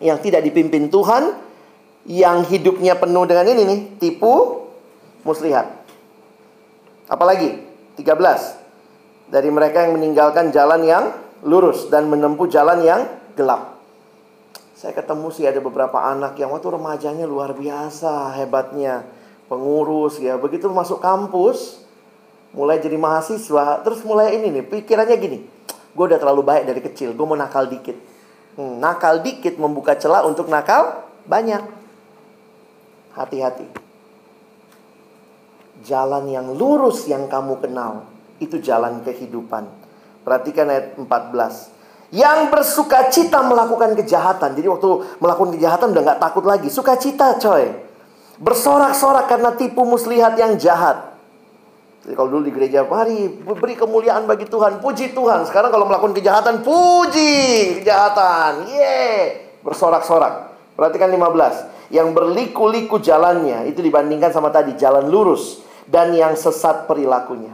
Yang 0.00 0.28
tidak 0.28 0.44
dipimpin 0.44 0.92
Tuhan, 0.92 1.36
yang 2.08 2.44
hidupnya 2.44 2.96
penuh 2.96 3.24
dengan 3.24 3.44
ini 3.48 3.62
nih, 3.64 3.80
tipu 4.00 4.64
muslihat. 5.24 5.79
Apalagi 7.10 7.58
13. 7.98 8.06
Dari 9.34 9.50
mereka 9.50 9.82
yang 9.82 9.98
meninggalkan 9.98 10.54
jalan 10.54 10.86
yang 10.86 11.04
lurus 11.42 11.90
dan 11.90 12.06
menempuh 12.06 12.46
jalan 12.46 12.86
yang 12.86 13.10
gelap. 13.34 13.82
Saya 14.78 14.94
ketemu 14.94 15.28
sih 15.34 15.44
ada 15.44 15.58
beberapa 15.58 15.98
anak 16.00 16.38
yang 16.38 16.54
waktu 16.54 16.70
remajanya 16.70 17.26
luar 17.26 17.52
biasa 17.52 18.38
hebatnya. 18.38 19.02
Pengurus 19.50 20.22
ya. 20.22 20.38
Begitu 20.38 20.70
masuk 20.70 21.02
kampus, 21.02 21.82
mulai 22.54 22.78
jadi 22.78 22.94
mahasiswa, 22.94 23.82
terus 23.82 24.06
mulai 24.06 24.38
ini 24.38 24.54
nih, 24.54 24.64
pikirannya 24.70 25.16
gini. 25.18 25.38
Gue 25.90 26.04
udah 26.06 26.22
terlalu 26.22 26.46
baik 26.46 26.64
dari 26.70 26.80
kecil, 26.80 27.18
gue 27.18 27.26
mau 27.26 27.34
nakal 27.34 27.66
dikit. 27.66 27.98
Hmm, 28.54 28.78
nakal 28.78 29.18
dikit 29.26 29.58
membuka 29.58 29.98
celah 29.98 30.22
untuk 30.22 30.46
nakal 30.46 31.02
banyak. 31.26 31.66
Hati-hati. 33.18 33.89
Jalan 35.80 36.28
yang 36.28 36.52
lurus 36.52 37.08
yang 37.08 37.24
kamu 37.30 37.60
kenal, 37.64 38.04
itu 38.36 38.60
jalan 38.60 39.00
kehidupan. 39.00 39.64
Perhatikan 40.20 40.68
ayat 40.68 41.00
14 41.00 41.80
yang 42.10 42.50
bersuka 42.50 43.06
cita 43.06 43.38
melakukan 43.46 43.94
kejahatan. 43.94 44.58
Jadi 44.58 44.66
waktu 44.66 44.88
melakukan 45.22 45.54
kejahatan 45.54 45.94
udah 45.94 46.02
nggak 46.02 46.20
takut 46.20 46.42
lagi. 46.42 46.66
Sukacita 46.66 47.38
coy. 47.38 47.70
Bersorak-sorak 48.42 49.30
karena 49.30 49.54
tipu 49.54 49.86
muslihat 49.86 50.34
yang 50.34 50.58
jahat. 50.58 51.14
Jadi 52.02 52.16
kalau 52.16 52.32
dulu 52.32 52.48
di 52.48 52.52
gereja, 52.56 52.82
mari 52.88 53.28
beri 53.30 53.76
kemuliaan 53.76 54.24
bagi 54.24 54.48
Tuhan, 54.48 54.80
puji 54.80 55.12
Tuhan. 55.12 55.44
Sekarang 55.46 55.70
kalau 55.70 55.84
melakukan 55.86 56.16
kejahatan, 56.16 56.64
puji 56.64 57.78
kejahatan. 57.84 58.66
Yeay. 58.66 59.54
Bersorak-sorak. 59.60 60.50
Perhatikan 60.74 61.12
15. 61.12 61.92
Yang 61.92 62.08
berliku-liku 62.16 62.98
jalannya, 62.98 63.68
itu 63.68 63.84
dibandingkan 63.84 64.32
sama 64.32 64.48
tadi, 64.48 64.74
jalan 64.74 65.12
lurus. 65.12 65.60
Dan 65.90 66.14
yang 66.14 66.38
sesat 66.38 66.86
perilakunya. 66.86 67.50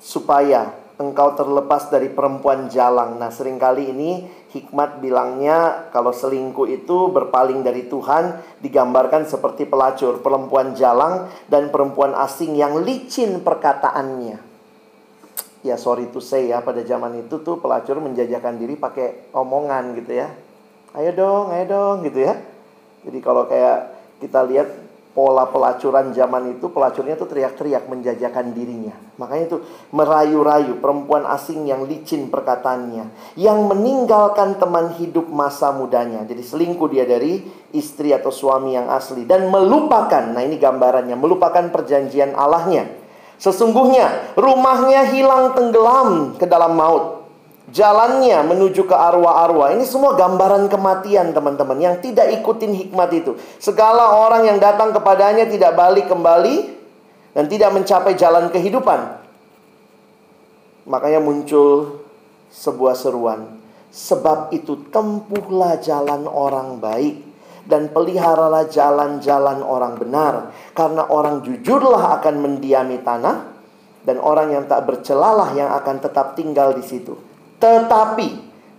Supaya 0.00 0.72
engkau 0.96 1.36
terlepas 1.36 1.92
dari 1.92 2.08
perempuan 2.08 2.72
jalang. 2.72 3.20
Nah, 3.20 3.28
sering 3.28 3.60
kali 3.60 3.92
ini 3.92 4.24
hikmat 4.56 5.04
bilangnya 5.04 5.92
kalau 5.92 6.16
selingkuh 6.16 6.64
itu 6.72 7.12
berpaling 7.12 7.60
dari 7.60 7.84
Tuhan 7.84 8.40
digambarkan 8.64 9.28
seperti 9.28 9.68
pelacur, 9.68 10.24
perempuan 10.24 10.72
jalang 10.72 11.28
dan 11.52 11.68
perempuan 11.68 12.16
asing 12.16 12.56
yang 12.56 12.80
licin 12.80 13.44
perkataannya. 13.44 14.40
Ya, 15.60 15.76
sorry 15.76 16.08
to 16.14 16.22
say 16.22 16.48
ya, 16.48 16.64
pada 16.64 16.80
zaman 16.80 17.26
itu 17.26 17.42
tuh 17.42 17.60
pelacur 17.60 18.00
menjajakan 18.00 18.56
diri 18.56 18.78
pakai 18.78 19.34
omongan 19.36 19.98
gitu 20.00 20.16
ya. 20.16 20.32
Ayo 20.96 21.12
dong, 21.12 21.52
ayo 21.52 21.64
dong 21.68 21.96
gitu 22.08 22.24
ya. 22.24 22.40
Jadi 23.04 23.18
kalau 23.20 23.44
kayak 23.44 23.92
kita 24.22 24.40
lihat 24.48 24.68
pola 25.16 25.48
pelacuran 25.48 26.12
zaman 26.12 26.60
itu 26.60 26.68
pelacurnya 26.68 27.16
tuh 27.16 27.24
teriak-teriak 27.24 27.88
menjajakan 27.88 28.52
dirinya. 28.52 28.92
Makanya 29.16 29.44
itu 29.48 29.58
merayu-rayu 29.96 30.76
perempuan 30.76 31.24
asing 31.24 31.64
yang 31.64 31.88
licin 31.88 32.28
perkataannya, 32.28 33.34
yang 33.40 33.64
meninggalkan 33.64 34.60
teman 34.60 34.92
hidup 35.00 35.24
masa 35.32 35.72
mudanya. 35.72 36.28
Jadi 36.28 36.44
selingkuh 36.44 36.92
dia 36.92 37.08
dari 37.08 37.40
istri 37.72 38.12
atau 38.12 38.28
suami 38.28 38.76
yang 38.76 38.92
asli 38.92 39.24
dan 39.24 39.48
melupakan. 39.48 40.36
Nah, 40.36 40.44
ini 40.44 40.60
gambarannya, 40.60 41.16
melupakan 41.16 41.64
perjanjian 41.72 42.36
Allahnya. 42.36 42.84
Sesungguhnya 43.40 44.36
rumahnya 44.36 45.08
hilang 45.16 45.56
tenggelam 45.56 46.36
ke 46.36 46.44
dalam 46.44 46.76
maut 46.76 47.15
jalannya 47.70 48.46
menuju 48.46 48.86
ke 48.86 48.94
arwah-arwah. 48.94 49.74
Ini 49.74 49.82
semua 49.82 50.14
gambaran 50.14 50.70
kematian, 50.70 51.34
teman-teman, 51.34 51.78
yang 51.82 51.96
tidak 51.98 52.30
ikutin 52.42 52.72
hikmat 52.74 53.10
itu. 53.14 53.34
Segala 53.58 54.14
orang 54.14 54.46
yang 54.46 54.58
datang 54.62 54.94
kepadanya 54.94 55.50
tidak 55.50 55.74
balik 55.74 56.06
kembali 56.06 56.56
dan 57.34 57.44
tidak 57.50 57.70
mencapai 57.74 58.14
jalan 58.14 58.48
kehidupan. 58.54 59.18
Makanya 60.86 61.18
muncul 61.18 62.02
sebuah 62.54 62.94
seruan. 62.94 63.58
Sebab 63.90 64.52
itu 64.52 64.86
tempuhlah 64.92 65.80
jalan 65.80 66.28
orang 66.28 66.78
baik 66.78 67.26
dan 67.66 67.90
peliharalah 67.90 68.70
jalan-jalan 68.70 69.64
orang 69.66 69.98
benar. 69.98 70.54
Karena 70.76 71.10
orang 71.10 71.42
jujurlah 71.42 72.20
akan 72.20 72.34
mendiami 72.38 73.02
tanah 73.02 73.36
dan 74.06 74.22
orang 74.22 74.54
yang 74.54 74.64
tak 74.70 74.86
bercelalah 74.86 75.50
yang 75.58 75.74
akan 75.74 75.98
tetap 75.98 76.38
tinggal 76.38 76.70
di 76.70 76.84
situ. 76.86 77.25
Tetapi 77.56 78.28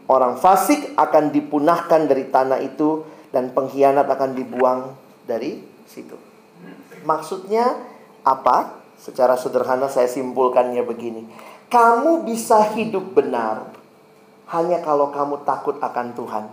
orang 0.08 0.38
fasik 0.38 0.94
akan 0.94 1.34
dipunahkan 1.34 2.06
dari 2.06 2.30
tanah 2.30 2.62
itu 2.62 3.04
dan 3.34 3.52
pengkhianat 3.52 4.06
akan 4.08 4.32
dibuang 4.38 4.94
dari 5.28 5.60
situ. 5.90 6.16
Maksudnya 7.04 7.78
apa? 8.24 8.78
Secara 8.98 9.38
sederhana 9.38 9.88
saya 9.88 10.10
simpulkannya 10.10 10.82
begini. 10.82 11.30
Kamu 11.70 12.26
bisa 12.26 12.64
hidup 12.74 13.14
benar 13.14 13.70
hanya 14.48 14.80
kalau 14.80 15.12
kamu 15.12 15.44
takut 15.44 15.78
akan 15.78 16.16
Tuhan. 16.16 16.46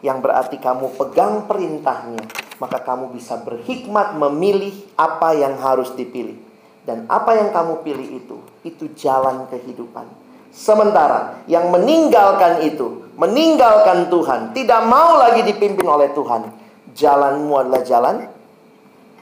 Yang 0.00 0.18
berarti 0.24 0.56
kamu 0.56 0.96
pegang 0.96 1.44
perintahnya. 1.44 2.24
Maka 2.56 2.80
kamu 2.80 3.12
bisa 3.12 3.40
berhikmat 3.40 4.16
memilih 4.16 4.72
apa 4.96 5.36
yang 5.36 5.60
harus 5.60 5.92
dipilih. 5.92 6.36
Dan 6.84 7.04
apa 7.08 7.36
yang 7.36 7.52
kamu 7.52 7.84
pilih 7.84 8.08
itu, 8.24 8.36
itu 8.64 8.84
jalan 8.96 9.44
kehidupan. 9.52 10.08
Sementara 10.50 11.40
yang 11.46 11.70
meninggalkan 11.70 12.66
itu, 12.66 13.06
meninggalkan 13.14 14.10
Tuhan, 14.10 14.50
tidak 14.50 14.82
mau 14.90 15.14
lagi 15.14 15.46
dipimpin 15.46 15.86
oleh 15.86 16.10
Tuhan, 16.10 16.50
jalanmu 16.94 17.54
adalah 17.54 17.82
jalan 17.86 18.26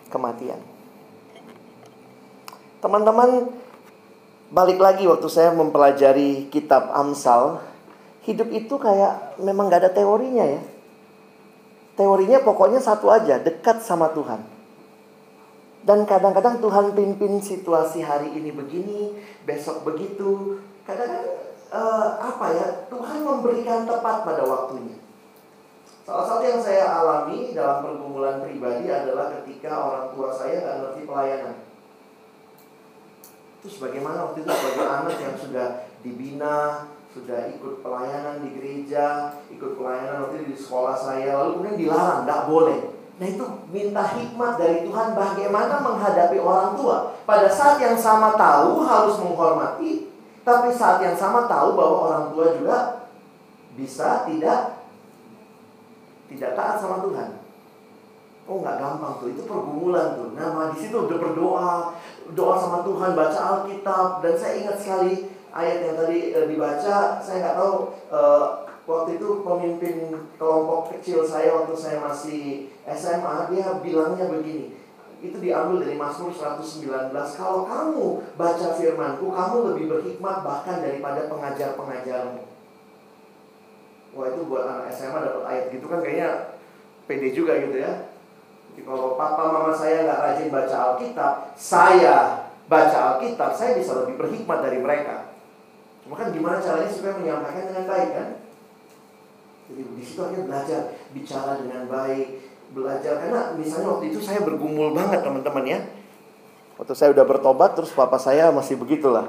kematian. 0.08 0.56
Teman-teman, 2.80 3.52
balik 4.48 4.80
lagi 4.80 5.04
waktu 5.04 5.28
saya 5.28 5.52
mempelajari 5.52 6.48
kitab 6.48 6.88
Amsal, 6.96 7.60
hidup 8.24 8.48
itu 8.48 8.80
kayak 8.80 9.36
memang 9.44 9.68
gak 9.68 9.84
ada 9.84 9.92
teorinya 9.92 10.48
ya. 10.48 10.62
Teorinya 11.98 12.40
pokoknya 12.40 12.80
satu 12.80 13.12
aja, 13.12 13.36
dekat 13.36 13.84
sama 13.84 14.08
Tuhan. 14.16 14.57
Dan 15.86 16.04
kadang-kadang 16.04 16.58
Tuhan 16.58 16.92
pimpin 16.92 17.38
situasi 17.38 18.02
hari 18.02 18.34
ini 18.34 18.50
begini, 18.52 19.14
besok 19.46 19.86
begitu. 19.86 20.60
Kadang-kadang 20.84 21.38
uh, 21.72 22.18
apa 22.18 22.46
ya? 22.52 22.66
Tuhan 22.90 23.18
memberikan 23.24 23.86
tepat 23.88 24.26
pada 24.26 24.42
waktunya. 24.44 24.98
Salah 26.08 26.24
satu 26.24 26.44
yang 26.44 26.60
saya 26.60 26.88
alami 26.88 27.52
dalam 27.52 27.84
pergumulan 27.84 28.40
pribadi 28.40 28.88
adalah 28.88 29.28
ketika 29.40 29.76
orang 29.76 30.08
tua 30.16 30.32
saya 30.32 30.64
nggak 30.64 30.76
ngerti 30.80 31.00
pelayanan. 31.04 31.56
Terus 33.60 33.76
bagaimana 33.76 34.24
waktu 34.24 34.40
itu 34.40 34.48
sebagai 34.48 34.86
anak 34.88 35.16
yang 35.20 35.36
sudah 35.36 35.68
dibina, 36.00 36.88
sudah 37.12 37.52
ikut 37.52 37.84
pelayanan 37.84 38.40
di 38.40 38.56
gereja, 38.56 39.36
ikut 39.52 39.76
pelayanan 39.76 40.24
waktu 40.24 40.34
itu 40.40 40.46
di 40.54 40.56
sekolah 40.56 40.96
saya, 40.96 41.36
lalu 41.36 41.50
kemudian 41.60 41.76
dilarang, 41.76 42.20
nggak 42.24 42.44
boleh. 42.48 42.80
Nah 43.18 43.26
itu 43.26 43.44
minta 43.74 44.02
hikmat 44.14 44.52
dari 44.54 44.86
Tuhan 44.86 45.18
bagaimana 45.18 45.82
menghadapi 45.82 46.38
orang 46.38 46.78
tua. 46.78 47.18
Pada 47.26 47.50
saat 47.50 47.82
yang 47.82 47.98
sama 47.98 48.38
tahu 48.38 48.86
harus 48.86 49.18
menghormati, 49.18 50.06
tapi 50.46 50.70
saat 50.70 51.02
yang 51.02 51.18
sama 51.18 51.50
tahu 51.50 51.74
bahwa 51.74 51.98
orang 52.08 52.24
tua 52.30 52.46
juga 52.54 52.76
bisa 53.74 54.22
tidak 54.22 54.86
tidak 56.30 56.54
taat 56.54 56.78
sama 56.78 57.02
Tuhan. 57.02 57.42
Oh 58.48 58.64
nggak 58.64 58.80
gampang 58.80 59.20
tuh, 59.20 59.28
itu 59.34 59.42
pergumulan 59.44 60.16
tuh. 60.16 60.32
Nah 60.32 60.72
di 60.72 60.78
situ 60.80 60.96
udah 60.96 61.18
berdoa, 61.20 61.72
doa 62.32 62.54
sama 62.56 62.80
Tuhan, 62.86 63.12
baca 63.12 63.38
Alkitab, 63.60 64.24
dan 64.24 64.34
saya 64.38 64.52
ingat 64.64 64.78
sekali 64.80 65.28
ayat 65.52 65.84
yang 65.84 65.96
tadi 66.00 66.32
e, 66.32 66.38
dibaca. 66.48 67.20
Saya 67.20 67.36
nggak 67.44 67.56
tahu 67.60 67.74
e, 68.08 68.20
waktu 68.88 69.20
itu 69.20 69.44
pemimpin 69.44 70.16
kelompok 70.40 70.96
kecil 70.96 71.20
saya 71.20 71.52
waktu 71.52 71.76
saya 71.76 72.00
masih 72.00 72.72
SMA 72.88 73.52
dia 73.52 73.76
bilangnya 73.84 74.32
begini. 74.32 74.80
Itu 75.20 75.36
diambil 75.42 75.84
dari 75.84 76.00
Mazmur 76.00 76.32
119. 76.32 76.88
Kalau 77.12 77.68
kamu 77.68 78.06
baca 78.40 78.68
firmanku, 78.80 79.28
kamu 79.28 79.56
lebih 79.74 79.84
berhikmat 79.92 80.40
bahkan 80.40 80.80
daripada 80.80 81.28
pengajar-pengajarmu. 81.28 82.42
Wah 84.16 84.26
itu 84.32 84.40
buat 84.48 84.64
anak 84.64 84.88
SMA 84.88 85.20
dapat 85.20 85.44
ayat 85.44 85.64
gitu 85.68 85.84
kan 85.84 86.00
kayaknya 86.00 86.56
pede 87.04 87.28
juga 87.36 87.60
gitu 87.60 87.76
ya. 87.76 88.08
Jadi 88.72 88.88
kalau 88.88 89.20
papa 89.20 89.52
mama 89.52 89.74
saya 89.74 90.08
nggak 90.08 90.22
rajin 90.22 90.48
baca 90.48 90.76
Alkitab, 90.94 91.34
saya 91.58 92.46
baca 92.70 92.98
Alkitab, 93.14 93.52
saya 93.52 93.76
bisa 93.76 94.00
lebih 94.00 94.16
berhikmat 94.16 94.64
dari 94.64 94.80
mereka. 94.80 95.34
Cuma 96.06 96.14
kan 96.16 96.32
gimana 96.32 96.56
caranya 96.62 96.88
supaya 96.88 97.20
menyampaikan 97.20 97.68
dengan 97.68 97.84
baik 97.84 98.10
kan? 98.16 98.28
Jadi 99.68 99.82
di 99.84 100.02
situ 100.04 100.20
akhirnya 100.24 100.48
belajar 100.48 100.80
bicara 101.12 101.60
dengan 101.60 101.84
baik, 101.92 102.26
belajar 102.72 103.20
karena 103.20 103.52
misalnya 103.52 103.88
waktu 103.96 104.04
itu 104.08 104.20
saya 104.24 104.40
bergumul 104.40 104.96
banget 104.96 105.20
teman-teman 105.20 105.64
ya. 105.68 105.78
Waktu 106.80 106.92
saya 106.96 107.12
udah 107.12 107.24
bertobat 107.28 107.76
terus 107.76 107.92
papa 107.92 108.16
saya 108.16 108.48
masih 108.48 108.80
begitulah. 108.80 109.28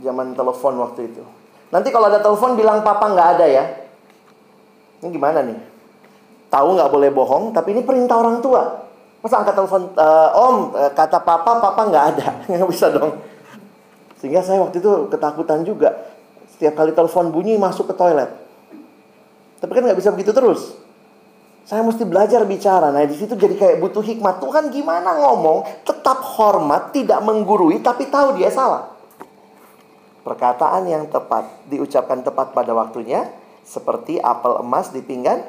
Zaman 0.00 0.32
telepon 0.32 0.80
waktu 0.80 1.12
itu. 1.12 1.22
Nanti 1.68 1.92
kalau 1.92 2.08
ada 2.08 2.24
telepon 2.24 2.56
bilang 2.56 2.80
papa 2.80 3.12
nggak 3.12 3.28
ada 3.36 3.46
ya. 3.46 3.64
Ini 5.04 5.12
gimana 5.12 5.44
nih? 5.44 5.58
Tahu 6.48 6.68
nggak 6.80 6.90
boleh 6.90 7.10
bohong, 7.12 7.52
tapi 7.52 7.76
ini 7.76 7.84
perintah 7.84 8.16
orang 8.16 8.40
tua. 8.40 8.88
Masa 9.20 9.44
angkat 9.44 9.52
telepon, 9.52 9.92
e, 9.92 10.06
om, 10.32 10.56
eh, 10.80 10.90
kata 10.96 11.20
papa, 11.20 11.60
papa 11.60 11.82
nggak 11.92 12.04
ada. 12.16 12.28
Nggak 12.48 12.68
bisa 12.72 12.88
dong. 12.88 13.20
Sehingga 14.16 14.40
saya 14.40 14.64
waktu 14.64 14.80
itu 14.80 15.12
ketakutan 15.12 15.60
juga. 15.60 15.92
Setiap 16.56 16.80
kali 16.80 16.96
telepon 16.96 17.28
bunyi, 17.28 17.60
masuk 17.60 17.92
ke 17.92 17.94
toilet. 17.96 18.49
Tapi 19.60 19.70
kan 19.76 19.82
nggak 19.84 19.98
bisa 20.00 20.10
begitu 20.10 20.32
terus. 20.32 20.74
Saya 21.68 21.84
mesti 21.84 22.02
belajar 22.02 22.42
bicara. 22.48 22.90
Nah, 22.90 23.04
di 23.04 23.14
situ 23.14 23.36
jadi 23.36 23.54
kayak 23.54 23.76
butuh 23.78 24.02
hikmat. 24.02 24.42
Tuhan 24.42 24.72
gimana 24.72 25.14
ngomong, 25.22 25.84
tetap 25.86 26.18
hormat, 26.34 26.90
tidak 26.90 27.20
menggurui, 27.22 27.78
tapi 27.84 28.08
tahu 28.08 28.40
dia 28.40 28.50
salah. 28.50 28.90
Perkataan 30.24 30.88
yang 30.88 31.06
tepat, 31.06 31.46
diucapkan 31.70 32.26
tepat 32.26 32.56
pada 32.56 32.74
waktunya, 32.74 33.28
seperti 33.62 34.18
apel 34.18 34.64
emas 34.64 34.90
di 34.90 35.04
pinggan 35.04 35.44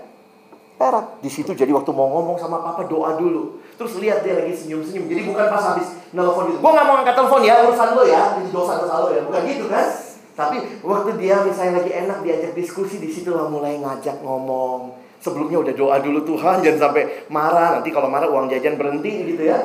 perak. 0.78 1.22
Di 1.26 1.30
situ 1.30 1.58
jadi 1.58 1.74
waktu 1.74 1.90
mau 1.90 2.10
ngomong 2.10 2.38
sama 2.38 2.62
papa 2.62 2.86
doa 2.86 3.18
dulu. 3.18 3.58
Terus 3.78 3.98
lihat 3.98 4.22
dia 4.22 4.38
lagi 4.38 4.54
senyum-senyum. 4.54 5.10
Jadi 5.10 5.22
bukan 5.26 5.46
pas 5.50 5.64
habis 5.74 5.90
nelfon 6.14 6.54
gitu. 6.54 6.58
Gue 6.62 6.72
gak 6.74 6.86
mau 6.86 7.02
angkat 7.02 7.16
telepon 7.18 7.42
ya, 7.42 7.66
urusan 7.66 7.90
lo 7.98 8.04
ya. 8.06 8.24
Itu 8.42 8.50
dosa-dosa 8.54 8.96
lo 9.06 9.10
ya. 9.10 9.22
Bukan 9.26 9.42
gitu 9.46 9.66
kan? 9.70 10.11
Tapi 10.42 10.58
waktu 10.82 11.22
dia 11.22 11.46
misalnya 11.46 11.84
lagi 11.84 11.92
enak 11.94 12.26
diajak 12.26 12.52
diskusi 12.58 12.98
di 12.98 13.10
situ 13.14 13.30
lah 13.30 13.46
mulai 13.46 13.78
ngajak 13.78 14.26
ngomong. 14.26 14.98
Sebelumnya 15.22 15.62
udah 15.62 15.74
doa 15.78 15.96
dulu 16.02 16.26
Tuhan 16.26 16.66
jangan 16.66 16.90
sampai 16.90 17.30
marah. 17.30 17.78
Nanti 17.78 17.94
kalau 17.94 18.10
marah 18.10 18.26
uang 18.26 18.50
jajan 18.50 18.74
berhenti 18.76 19.38
gitu 19.38 19.46
ya. 19.46 19.58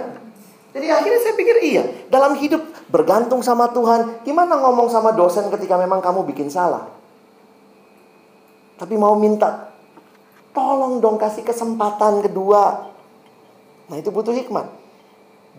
Jadi 0.77 0.93
akhirnya 0.93 1.21
saya 1.25 1.35
pikir 1.41 1.57
iya, 1.65 1.85
dalam 2.12 2.37
hidup 2.37 2.61
bergantung 2.93 3.41
sama 3.41 3.73
Tuhan. 3.73 4.21
Gimana 4.29 4.61
ngomong 4.61 4.93
sama 4.93 5.17
dosen 5.17 5.49
ketika 5.49 5.81
memang 5.81 6.05
kamu 6.05 6.29
bikin 6.29 6.53
salah? 6.53 6.93
Tapi 8.77 8.93
mau 9.01 9.17
minta 9.17 9.73
Tolong 10.57 11.05
dong 11.05 11.21
kasih 11.21 11.45
kesempatan 11.45 12.25
kedua. 12.25 12.89
Nah 13.93 13.97
itu 14.01 14.09
butuh 14.09 14.33
hikmat. 14.33 14.65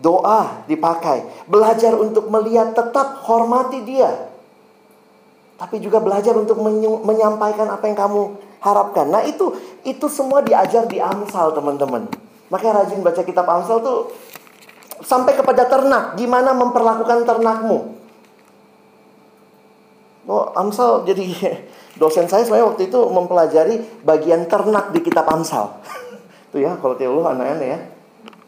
Doa 0.02 0.66
dipakai. 0.66 1.22
Belajar 1.46 1.94
untuk 1.94 2.26
melihat 2.26 2.74
tetap 2.74 3.22
hormati 3.22 3.86
dia. 3.86 4.26
Tapi 5.58 5.82
juga 5.82 5.98
belajar 5.98 6.38
untuk 6.38 6.62
menyampaikan 7.02 7.66
apa 7.66 7.90
yang 7.90 7.98
kamu 7.98 8.20
harapkan. 8.62 9.10
Nah 9.10 9.26
itu 9.26 9.54
itu 9.82 10.06
semua 10.06 10.38
diajar 10.38 10.86
di 10.86 11.02
Amsal 11.02 11.50
teman-teman. 11.50 12.06
Makanya 12.48 12.86
rajin 12.86 13.02
baca 13.02 13.22
kitab 13.26 13.46
Amsal 13.50 13.82
tuh 13.82 14.14
sampai 15.02 15.34
kepada 15.34 15.66
ternak. 15.66 16.14
Gimana 16.14 16.54
memperlakukan 16.54 17.26
ternakmu. 17.26 17.98
Oh, 20.28 20.52
Amsal 20.54 21.08
jadi 21.08 21.26
dosen 22.00 22.30
saya 22.30 22.44
sebenarnya 22.46 22.68
waktu 22.70 22.82
itu 22.86 23.00
mempelajari 23.10 23.74
bagian 24.06 24.46
ternak 24.46 24.94
di 24.94 25.00
kitab 25.02 25.26
Amsal. 25.26 25.74
Tuh 26.52 26.60
ya, 26.60 26.76
kalau 26.80 26.96
teolog 26.96 27.28
aneh-aneh 27.28 27.68
ya. 27.68 27.80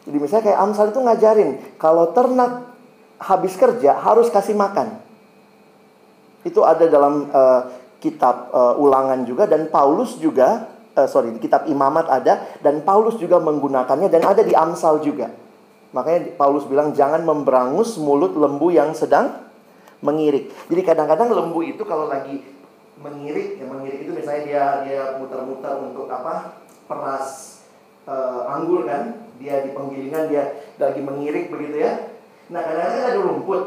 Jadi 0.04 0.16
misalnya 0.16 0.44
kayak 0.52 0.60
Amsal 0.60 0.86
itu 0.92 1.00
ngajarin 1.00 1.50
kalau 1.80 2.12
ternak 2.12 2.70
habis 3.20 3.56
kerja 3.56 3.96
harus 3.96 4.28
kasih 4.32 4.56
makan. 4.56 5.09
Itu 6.46 6.64
ada 6.64 6.88
dalam 6.88 7.28
uh, 7.28 7.62
kitab 8.00 8.50
uh, 8.50 8.74
Ulangan 8.80 9.28
juga 9.28 9.44
dan 9.44 9.68
Paulus 9.68 10.16
juga 10.16 10.72
uh, 10.96 11.08
sorry 11.08 11.36
di 11.36 11.40
kitab 11.40 11.68
Imamat 11.68 12.08
ada 12.08 12.56
dan 12.64 12.80
Paulus 12.80 13.20
juga 13.20 13.36
menggunakannya 13.40 14.08
dan 14.08 14.22
ada 14.24 14.40
di 14.40 14.56
Amsal 14.56 15.04
juga. 15.04 15.28
Makanya 15.90 16.38
Paulus 16.38 16.64
bilang 16.70 16.94
jangan 16.94 17.26
memberangus 17.26 17.98
mulut 17.98 18.32
lembu 18.38 18.70
yang 18.70 18.94
sedang 18.94 19.50
mengirik. 20.00 20.48
Jadi 20.70 20.80
kadang-kadang 20.86 21.28
lembu 21.34 21.60
itu 21.66 21.82
kalau 21.84 22.06
lagi 22.06 22.40
mengirik 23.00 23.56
ya 23.56 23.64
mengirik 23.64 24.04
itu 24.04 24.12
misalnya 24.12 24.42
dia 24.44 24.64
dia 24.84 25.02
muter-muter 25.16 25.72
untuk 25.80 26.06
apa 26.12 26.60
peras 26.84 27.60
uh, 28.04 28.44
anggur 28.52 28.84
kan 28.84 29.24
dia 29.40 29.64
di 29.64 29.72
penggilingan 29.72 30.28
dia 30.28 30.60
lagi 30.76 31.00
mengirik 31.00 31.48
begitu 31.48 31.80
ya 31.80 32.12
nah 32.52 32.60
kadang-kadang 32.60 33.04
ada 33.08 33.20
rumput 33.24 33.62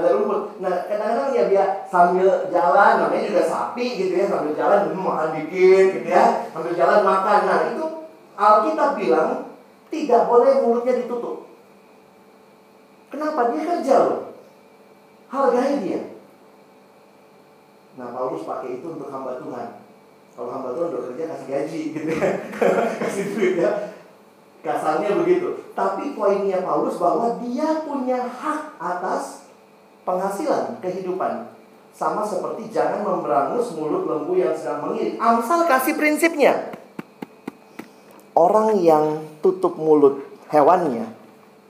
ada 0.00 0.08
rumput. 0.16 0.60
Nah 0.60 0.86
kadang-kadang 0.88 1.30
ya 1.32 1.44
dia 1.48 1.64
sambil 1.88 2.28
jalan 2.52 2.92
namanya 3.00 3.24
juga 3.28 3.42
sapi 3.44 3.86
gitu 3.96 4.12
ya 4.16 4.26
sambil 4.28 4.52
jalan 4.52 4.92
hmm, 4.92 5.00
makan 5.00 5.28
dikit 5.36 5.86
gitu 6.00 6.08
ya 6.08 6.24
sambil 6.52 6.72
jalan 6.76 7.00
makan. 7.02 7.38
Nah 7.46 7.58
itu 7.72 7.84
Alkitab 8.36 8.90
bilang 9.00 9.30
tidak 9.88 10.22
boleh 10.28 10.52
mulutnya 10.60 10.94
ditutup. 11.00 11.46
Kenapa? 13.08 13.54
Dia 13.54 13.62
kerja 13.64 13.94
loh. 14.02 14.20
Hargai 15.30 15.80
dia. 15.82 16.00
Nah 17.96 18.12
Paulus 18.12 18.44
pakai 18.44 18.82
itu 18.82 18.86
untuk 18.92 19.08
hamba 19.08 19.40
Tuhan. 19.40 19.80
Kalau 20.36 20.52
hamba 20.52 20.76
Tuhan 20.76 20.92
udah 20.92 21.02
kerja 21.10 21.24
kasih 21.32 21.48
gaji 21.48 21.80
gitu 21.96 22.10
ya, 22.12 22.28
kasih 23.00 23.24
duit 23.32 23.54
ya. 23.56 23.72
Kasarnya 24.60 25.16
begitu. 25.16 25.48
Tapi 25.72 26.12
poinnya 26.12 26.60
Paulus 26.60 27.00
bahwa 27.00 27.40
dia 27.40 27.86
punya 27.88 28.20
hak 28.20 28.76
atas 28.76 29.45
penghasilan 30.06 30.78
kehidupan. 30.78 31.50
Sama 31.90 32.22
seperti 32.22 32.70
jangan 32.70 33.02
memberangus 33.02 33.74
mulut 33.74 34.06
lembu 34.06 34.38
yang 34.38 34.54
sedang 34.54 34.86
mengirit. 34.86 35.18
Amsal 35.18 35.66
kasih 35.66 35.98
prinsipnya. 35.98 36.70
Orang 38.36 38.78
yang 38.78 39.24
tutup 39.40 39.80
mulut 39.80 40.22
hewannya 40.52 41.08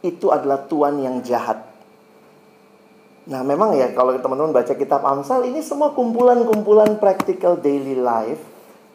itu 0.02 0.28
adalah 0.34 0.66
tuan 0.66 0.98
yang 1.00 1.22
jahat. 1.22 1.62
Nah, 3.26 3.42
memang 3.42 3.74
ya 3.74 3.90
kalau 3.94 4.14
teman-teman 4.18 4.54
baca 4.54 4.74
kitab 4.74 5.02
Amsal 5.02 5.46
ini 5.46 5.62
semua 5.62 5.94
kumpulan-kumpulan 5.94 6.98
practical 6.98 7.58
daily 7.58 7.98
life 7.98 8.42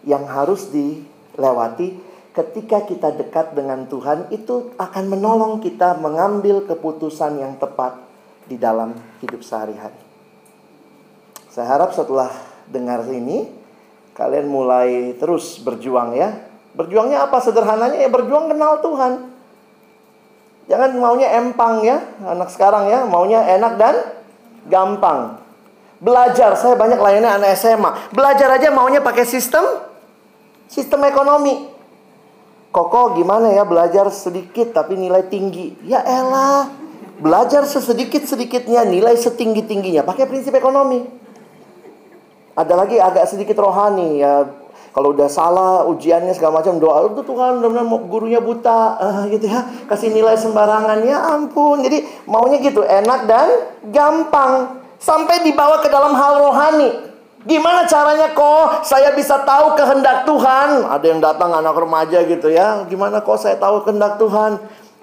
yang 0.08 0.24
harus 0.28 0.72
dilewati 0.72 2.00
ketika 2.32 2.88
kita 2.88 3.12
dekat 3.12 3.56
dengan 3.56 3.88
Tuhan 3.88 4.32
itu 4.32 4.72
akan 4.80 5.06
menolong 5.12 5.60
kita 5.60 6.00
mengambil 6.00 6.64
keputusan 6.64 7.44
yang 7.44 7.60
tepat 7.60 8.11
di 8.52 8.60
dalam 8.60 8.92
hidup 9.24 9.40
sehari-hari. 9.40 9.96
Saya 11.48 11.72
harap 11.72 11.96
setelah 11.96 12.28
dengar 12.68 13.08
ini 13.08 13.48
kalian 14.12 14.52
mulai 14.52 15.16
terus 15.16 15.56
berjuang 15.64 16.12
ya. 16.20 16.36
Berjuangnya 16.76 17.24
apa 17.24 17.40
sederhananya 17.40 18.04
ya 18.04 18.12
berjuang 18.12 18.52
kenal 18.52 18.84
Tuhan. 18.84 19.32
Jangan 20.68 20.92
maunya 21.00 21.32
empang 21.36 21.84
ya, 21.84 22.00
anak 22.24 22.52
sekarang 22.52 22.88
ya, 22.88 23.04
maunya 23.04 23.44
enak 23.44 23.76
dan 23.76 23.96
gampang. 24.72 25.40
Belajar, 26.00 26.56
saya 26.56 26.80
banyak 26.80 26.96
lainnya 26.96 27.36
anak 27.36 27.56
SMA. 27.60 27.92
Belajar 28.16 28.56
aja 28.56 28.72
maunya 28.72 29.04
pakai 29.04 29.28
sistem 29.28 29.64
sistem 30.72 31.04
ekonomi. 31.08 31.68
Koko 32.72 33.20
gimana 33.20 33.52
ya 33.52 33.68
belajar 33.68 34.08
sedikit 34.16 34.72
tapi 34.72 34.96
nilai 34.96 35.28
tinggi? 35.28 35.76
Ya 35.84 36.00
elah, 36.08 36.72
belajar 37.22 37.64
sesedikit-sedikitnya 37.70 38.82
nilai 38.84 39.14
setinggi-tingginya. 39.16 40.02
Pakai 40.02 40.26
prinsip 40.26 40.52
ekonomi. 40.58 41.06
Ada 42.58 42.74
lagi 42.76 42.98
agak 42.98 43.30
sedikit 43.30 43.62
rohani 43.62 44.20
ya. 44.20 44.44
Kalau 44.92 45.16
udah 45.16 45.32
salah 45.32 45.88
ujiannya 45.88 46.36
segala 46.36 46.60
macam 46.60 46.76
doa 46.76 47.08
itu 47.08 47.24
Tuhan 47.24 47.64
benar-benar 47.64 47.88
gurunya 48.12 48.44
buta. 48.44 49.00
Uh, 49.00 49.24
gitu 49.32 49.48
ya. 49.48 49.64
Kasih 49.88 50.12
nilai 50.12 50.36
sembarangan 50.36 51.00
ya 51.08 51.32
ampun. 51.32 51.80
Jadi 51.80 52.04
maunya 52.28 52.60
gitu 52.60 52.84
enak 52.84 53.30
dan 53.30 53.48
gampang. 53.88 54.84
Sampai 55.00 55.48
dibawa 55.48 55.80
ke 55.80 55.88
dalam 55.88 56.12
hal 56.12 56.44
rohani. 56.44 57.14
Gimana 57.42 57.90
caranya 57.90 58.38
kok? 58.38 58.86
Saya 58.86 59.16
bisa 59.18 59.42
tahu 59.42 59.74
kehendak 59.74 60.30
Tuhan. 60.30 60.86
Ada 60.86 61.06
yang 61.08 61.24
datang 61.24 61.50
anak 61.56 61.74
remaja 61.74 62.22
gitu 62.28 62.52
ya. 62.54 62.86
Gimana 62.86 63.24
kok 63.24 63.40
saya 63.42 63.58
tahu 63.58 63.82
kehendak 63.82 64.22
Tuhan 64.22 64.62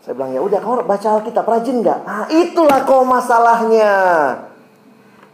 saya 0.09 0.17
bilang 0.17 0.33
ya 0.33 0.41
udah 0.41 0.59
kau 0.65 0.81
baca 0.81 1.09
Alkitab 1.21 1.45
rajin 1.45 1.85
nggak 1.85 2.01
nah 2.09 2.25
itulah 2.33 2.81
kok 2.89 3.05
masalahnya 3.05 3.93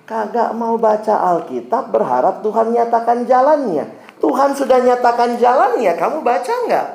kagak 0.03 0.51
mau 0.59 0.75
baca 0.75 1.15
Alkitab 1.15 1.95
berharap 1.95 2.43
Tuhan 2.43 2.75
nyatakan 2.75 3.23
jalannya 3.23 4.03
Tuhan 4.25 4.51
sudah 4.57 4.79
nyatakan 4.81 5.37
jalannya, 5.37 5.93
kamu 6.01 6.25
baca 6.25 6.55
nggak? 6.65 6.89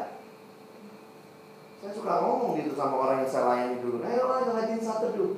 Saya 1.77 1.91
suka 1.93 2.13
ngomong 2.25 2.57
gitu 2.57 2.73
sama 2.73 2.95
orang 3.05 3.21
yang 3.21 3.29
saya 3.29 3.43
layani 3.53 3.77
dulu. 3.85 4.01
Orang 4.01 4.49
rajin 4.49 4.81
satu 4.81 5.13
dulu. 5.13 5.37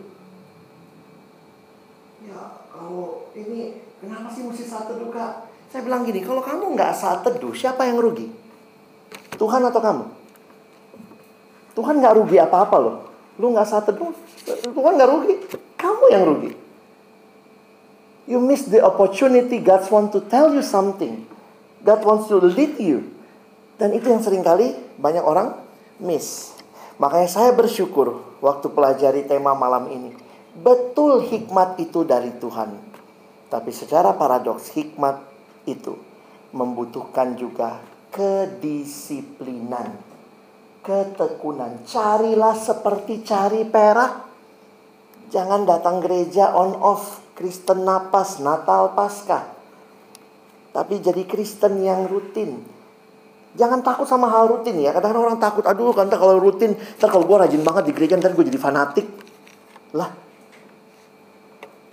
Ya, 2.24 2.64
kalau 2.72 3.28
ini 3.36 3.84
kenapa 4.00 4.32
sih 4.32 4.48
mesti 4.48 4.64
satu 4.64 4.96
teduh 4.96 5.12
kak? 5.12 5.52
Saya 5.68 5.84
bilang 5.84 6.08
gini, 6.08 6.24
kalau 6.24 6.40
kamu 6.40 6.80
nggak 6.80 6.96
saat 6.96 7.28
teduh, 7.28 7.52
siapa 7.52 7.84
yang 7.84 8.00
rugi? 8.00 8.32
Tuhan 9.36 9.62
atau 9.68 9.82
kamu? 9.84 10.06
Tuhan 11.72 12.04
nggak 12.04 12.16
rugi 12.20 12.38
apa-apa 12.38 12.78
loh. 12.78 12.98
Lu 13.40 13.52
nggak 13.56 13.68
saat 13.68 13.88
teduh, 13.88 14.12
Tuhan 14.72 14.94
nggak 15.00 15.10
rugi. 15.10 15.36
Kamu 15.80 16.06
yang 16.12 16.24
rugi. 16.28 16.52
You 18.30 18.38
miss 18.38 18.70
the 18.70 18.80
opportunity 18.86 19.60
God 19.60 19.84
want 19.90 20.14
to 20.14 20.22
tell 20.28 20.54
you 20.54 20.62
something. 20.62 21.26
God 21.82 22.06
wants 22.06 22.30
to 22.30 22.38
lead 22.38 22.78
you. 22.78 23.10
Dan 23.82 23.98
itu 23.98 24.14
yang 24.14 24.22
sering 24.22 24.46
kali 24.46 24.78
banyak 25.02 25.26
orang 25.26 25.58
miss. 25.98 26.54
Makanya 27.02 27.26
saya 27.26 27.50
bersyukur 27.50 28.22
waktu 28.46 28.70
pelajari 28.70 29.26
tema 29.26 29.58
malam 29.58 29.90
ini. 29.90 30.14
Betul 30.54 31.26
hikmat 31.26 31.82
itu 31.82 32.06
dari 32.06 32.30
Tuhan. 32.38 32.78
Tapi 33.50 33.72
secara 33.74 34.14
paradoks 34.14 34.70
hikmat 34.78 35.18
itu 35.66 35.98
membutuhkan 36.54 37.34
juga 37.40 37.82
kedisiplinan. 38.14 40.11
Ketekunan. 40.82 41.86
Carilah 41.86 42.58
seperti 42.58 43.22
cari 43.22 43.66
perak. 43.66 44.30
Jangan 45.32 45.64
datang 45.64 46.02
gereja 46.02 46.54
on 46.58 46.76
off. 46.78 47.22
Kristen 47.32 47.88
napas, 47.88 48.38
Natal, 48.44 48.94
Paskah 48.94 49.62
tapi 50.72 51.04
jadi 51.04 51.28
Kristen 51.28 51.84
yang 51.84 52.08
rutin. 52.08 52.64
Jangan 53.60 53.84
takut 53.84 54.08
sama 54.08 54.32
hal 54.32 54.48
rutin 54.48 54.80
ya. 54.80 54.96
Kadang-kadang 54.96 55.36
orang 55.36 55.40
takut, 55.44 55.68
aduh 55.68 55.92
kan 55.92 56.08
kalau 56.08 56.40
rutin, 56.40 56.72
ntar 56.96 57.12
kalau 57.12 57.28
gue 57.28 57.36
rajin 57.36 57.60
banget 57.60 57.92
di 57.92 57.94
gereja, 57.96 58.16
ntar 58.16 58.32
gue 58.32 58.48
jadi 58.48 58.56
fanatik. 58.56 59.04
Lah, 59.92 60.08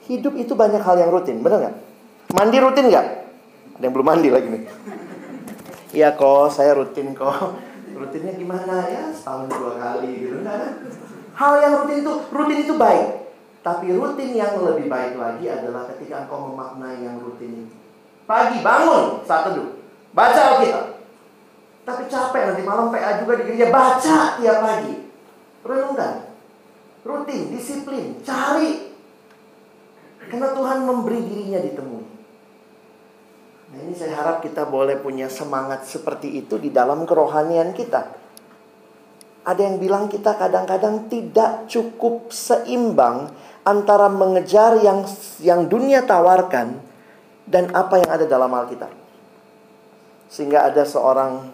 hidup 0.07 0.39
itu 0.39 0.55
banyak 0.55 0.79
hal 0.79 0.97
yang 1.03 1.11
rutin, 1.11 1.43
bener 1.43 1.59
nggak? 1.67 1.77
Mandi 2.39 2.59
rutin 2.63 2.87
nggak? 2.87 3.07
Ada 3.75 3.83
yang 3.83 3.95
belum 3.95 4.07
mandi 4.07 4.29
lagi 4.31 4.49
nih. 4.55 4.63
Iya 5.99 6.15
kok, 6.15 6.55
saya 6.55 6.79
rutin 6.79 7.11
kok. 7.19 7.35
Rutinnya 7.99 8.33
gimana 8.39 8.87
ya? 8.87 9.11
Setahun 9.11 9.51
dua 9.51 9.75
kali 9.75 10.11
gitu 10.23 10.47
kan? 10.47 10.87
Hal 11.35 11.53
yang 11.63 11.73
rutin 11.83 12.07
itu, 12.07 12.13
rutin 12.31 12.59
itu 12.63 12.75
baik. 12.79 13.07
Tapi 13.67 13.91
rutin 13.99 14.31
yang 14.39 14.55
lebih 14.63 14.87
baik 14.87 15.19
lagi 15.19 15.45
adalah 15.51 15.91
ketika 15.91 16.25
engkau 16.27 16.51
memaknai 16.51 17.03
yang 17.03 17.19
rutin 17.19 17.67
itu. 17.67 17.75
Pagi 18.25 18.63
bangun 18.63 19.27
saat 19.27 19.51
teduh. 19.51 19.83
Baca 20.15 20.41
Alkitab. 20.55 20.87
Tapi 21.89 22.03
capek 22.07 22.43
nanti 22.53 22.63
malam 22.63 22.93
PA 22.93 23.25
juga 23.25 23.41
di 23.41 23.45
gereja. 23.49 23.73
Baca 23.73 24.19
tiap 24.37 24.59
pagi. 24.61 24.95
Renungkan. 25.65 26.15
Rutin, 27.03 27.43
disiplin, 27.51 28.21
cari. 28.21 28.93
Karena 30.29 30.53
Tuhan 30.53 30.85
memberi 30.85 31.25
dirinya 31.25 31.61
ditemui. 31.65 31.98
Nah 33.69 33.79
ini 33.85 33.93
saya 33.93 34.17
harap 34.17 34.41
kita 34.41 34.65
boleh 34.65 34.97
punya 34.97 35.29
semangat 35.29 35.85
seperti 35.85 36.41
itu 36.41 36.57
di 36.57 36.73
dalam 36.73 37.05
kerohanian 37.05 37.77
kita. 37.77 38.17
Ada 39.45 39.61
yang 39.61 39.77
bilang 39.77 40.09
kita 40.09 40.37
kadang-kadang 40.37 41.09
tidak 41.13 41.69
cukup 41.69 42.33
seimbang 42.33 43.29
antara 43.65 44.09
mengejar 44.09 44.81
yang 44.81 45.05
yang 45.45 45.69
dunia 45.69 46.05
tawarkan 46.05 46.81
dan 47.45 47.69
apa 47.77 48.01
yang 48.01 48.11
ada 48.13 48.25
dalam 48.25 48.53
Alkitab. 48.53 48.93
Sehingga 50.29 50.69
ada 50.69 50.85
seorang 50.85 51.53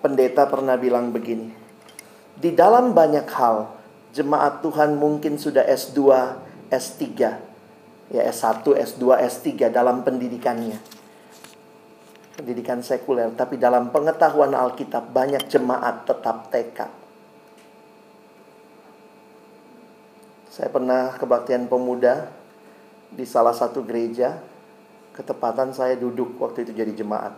pendeta 0.00 0.48
pernah 0.48 0.76
bilang 0.76 1.12
begini. 1.12 1.52
Di 2.36 2.52
dalam 2.52 2.92
banyak 2.92 3.28
hal, 3.32 3.72
jemaat 4.12 4.60
Tuhan 4.60 4.96
mungkin 4.96 5.40
sudah 5.40 5.64
S2, 5.64 6.00
S3, 6.68 7.04
ya 8.12 8.22
S1, 8.28 8.64
S2, 8.64 9.04
S3 9.24 9.72
dalam 9.72 10.04
pendidikannya. 10.04 10.95
Pendidikan 12.36 12.84
sekuler, 12.84 13.32
tapi 13.32 13.56
dalam 13.56 13.88
pengetahuan 13.88 14.52
Alkitab 14.52 15.08
banyak 15.08 15.48
jemaat 15.48 16.04
tetap 16.04 16.52
TK. 16.52 16.78
Saya 20.52 20.68
pernah 20.68 21.16
kebaktian 21.16 21.64
pemuda 21.64 22.28
di 23.08 23.24
salah 23.24 23.56
satu 23.56 23.80
gereja 23.80 24.36
ketepatan 25.16 25.72
saya 25.72 25.96
duduk 25.96 26.36
waktu 26.36 26.68
itu 26.68 26.76
jadi 26.76 26.92
jemaat. 26.92 27.32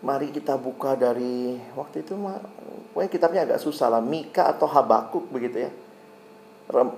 Mari 0.00 0.32
kita 0.32 0.56
buka 0.56 0.96
dari 0.96 1.60
waktu 1.76 2.00
itu 2.00 2.16
pokoknya 2.16 3.10
kitabnya 3.12 3.40
agak 3.44 3.60
susah 3.60 3.92
lah, 3.92 4.00
Mika 4.00 4.48
atau 4.48 4.64
Habakuk 4.64 5.28
begitu 5.28 5.68
ya. 5.68 5.70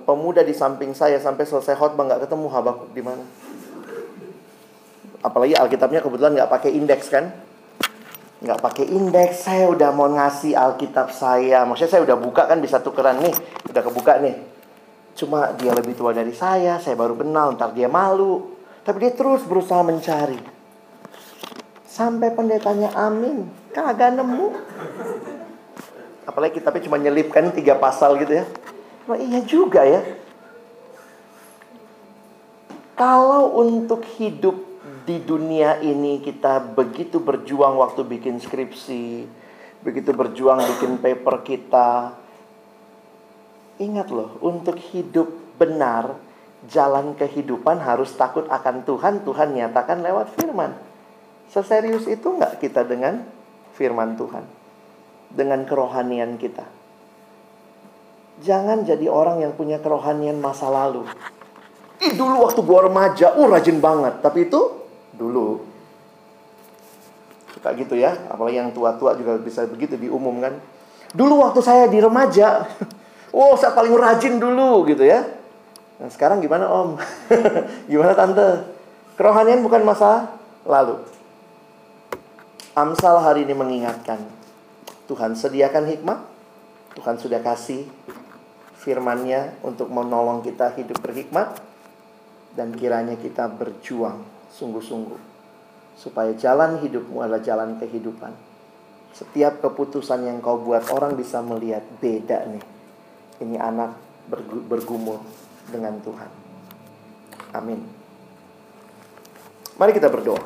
Pemuda 0.07 0.39
di 0.39 0.55
samping 0.55 0.95
saya 0.95 1.19
sampai 1.19 1.43
selesai 1.43 1.75
khotbah 1.75 2.07
nggak 2.07 2.31
ketemu 2.31 2.47
Habakuk 2.47 2.89
di 2.95 3.03
mana. 3.03 3.23
Apalagi 5.25 5.57
Alkitabnya 5.57 6.05
kebetulan 6.05 6.37
nggak 6.37 6.51
pakai 6.53 6.77
indeks 6.77 7.09
kan? 7.09 7.33
Nggak 8.45 8.61
pakai 8.61 8.85
indeks, 8.85 9.49
saya 9.49 9.65
udah 9.73 9.89
mau 9.89 10.05
ngasih 10.05 10.53
Alkitab 10.53 11.09
saya. 11.09 11.65
Maksudnya 11.65 11.97
saya 11.97 12.03
udah 12.05 12.17
buka 12.21 12.45
kan 12.45 12.61
bisa 12.61 12.77
tukeran 12.77 13.17
nih, 13.25 13.33
udah 13.73 13.81
kebuka 13.81 14.21
nih 14.21 14.37
Cuma 15.15 15.55
dia 15.55 15.71
lebih 15.71 15.95
tua 15.95 16.11
dari 16.11 16.35
saya, 16.35 16.75
saya 16.83 16.99
baru 16.99 17.15
kenal, 17.15 17.55
ntar 17.55 17.71
dia 17.71 17.87
malu. 17.87 18.51
Tapi 18.83 18.99
dia 18.99 19.15
terus 19.15 19.47
berusaha 19.47 19.79
mencari. 19.81 20.37
Sampai 21.87 22.35
pendetanya 22.35 22.91
amin, 22.91 23.47
kagak 23.71 24.11
nemu. 24.19 24.51
Apalagi 26.27 26.59
tapi 26.59 26.83
cuma 26.83 26.99
nyelipkan 26.99 27.55
tiga 27.55 27.79
pasal 27.79 28.19
gitu 28.19 28.43
ya. 28.43 28.45
Wah 29.07 29.15
iya 29.15 29.39
juga 29.47 29.87
ya. 29.87 30.03
Kalau 32.99 33.55
untuk 33.63 34.03
hidup 34.19 34.64
di 35.05 35.21
dunia 35.21 35.77
ini 35.85 36.19
kita 36.19 36.73
begitu 36.73 37.21
berjuang 37.21 37.77
waktu 37.77 38.01
bikin 38.01 38.41
skripsi, 38.41 39.29
begitu 39.85 40.11
berjuang 40.11 40.65
bikin 40.75 40.97
paper 40.97 41.45
kita. 41.45 42.17
Ingat 43.77 44.09
loh, 44.09 44.41
untuk 44.41 44.81
hidup 44.81 45.29
benar, 45.61 46.17
jalan 46.65 47.13
kehidupan 47.13 47.77
harus 47.77 48.09
takut 48.17 48.49
akan 48.49 48.81
Tuhan. 48.81 49.21
Tuhan 49.21 49.53
nyatakan 49.53 50.01
lewat 50.01 50.33
firman. 50.33 50.73
Seserius 51.53 52.09
itu 52.09 52.25
nggak 52.25 52.57
kita 52.57 52.81
dengan 52.81 53.21
firman 53.77 54.17
Tuhan? 54.17 54.43
Dengan 55.29 55.61
kerohanian 55.69 56.41
kita. 56.41 56.65
Jangan 58.41 58.83
jadi 58.83 59.05
orang 59.07 59.45
yang 59.45 59.53
punya 59.53 59.77
kerohanian 59.79 60.41
masa 60.41 60.67
lalu. 60.67 61.05
Ih 62.01 62.11
dulu 62.17 62.43
waktu 62.43 62.59
gua 62.65 62.89
remaja, 62.89 63.37
uh 63.37 63.47
rajin 63.47 63.79
banget. 63.79 64.19
Tapi 64.19 64.51
itu 64.51 64.84
dulu. 65.15 65.63
Suka 67.55 67.71
gitu 67.75 67.95
ya. 67.95 68.15
Apalagi 68.29 68.59
yang 68.59 68.71
tua-tua 68.75 69.15
juga 69.15 69.39
bisa 69.39 69.63
begitu 69.65 69.95
diumumkan. 69.95 70.55
Dulu 71.15 71.41
waktu 71.41 71.63
saya 71.63 71.87
di 71.87 72.03
remaja, 72.03 72.67
oh 73.35 73.55
saya 73.55 73.71
paling 73.71 73.95
rajin 73.95 74.35
dulu 74.37 74.83
gitu 74.91 75.07
ya. 75.07 75.23
Nah 75.95 76.11
sekarang 76.11 76.43
gimana 76.43 76.67
om? 76.67 76.99
gimana 77.91 78.11
tante? 78.11 78.75
Kerohanian 79.15 79.63
bukan 79.63 79.87
masa 79.87 80.35
lalu. 80.67 80.99
Amsal 82.75 83.23
hari 83.23 83.47
ini 83.47 83.55
mengingatkan. 83.55 84.19
Tuhan 85.07 85.39
sediakan 85.39 85.87
hikmah. 85.87 86.19
Tuhan 86.99 87.15
sudah 87.15 87.39
kasih 87.39 87.87
firmannya 88.85 89.63
untuk 89.63 89.87
menolong 89.87 90.43
kita 90.43 90.75
hidup 90.75 90.99
berhikmat 90.99 91.57
dan 92.53 92.69
kiranya 92.75 93.17
kita 93.17 93.49
berjuang 93.49 94.34
sungguh-sungguh 94.55 95.19
supaya 95.99 96.31
jalan 96.35 96.79
hidupmu 96.79 97.23
adalah 97.23 97.43
jalan 97.43 97.75
kehidupan. 97.79 98.31
Setiap 99.15 99.63
keputusan 99.63 100.27
yang 100.27 100.43
kau 100.43 100.59
buat 100.59 100.91
orang 100.91 101.15
bisa 101.15 101.39
melihat 101.39 101.83
beda 102.03 102.51
nih. 102.51 102.63
Ini 103.43 103.55
anak 103.59 103.95
bergumul 104.67 105.23
dengan 105.71 105.99
Tuhan. 106.03 106.31
Amin. 107.55 107.79
Mari 109.75 109.91
kita 109.95 110.11
berdoa. 110.11 110.43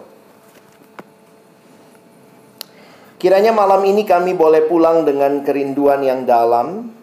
Kiranya 3.19 3.51
malam 3.51 3.83
ini 3.83 4.07
kami 4.07 4.31
boleh 4.31 4.63
pulang 4.69 5.03
dengan 5.03 5.43
kerinduan 5.43 5.99
yang 6.05 6.23
dalam 6.23 6.93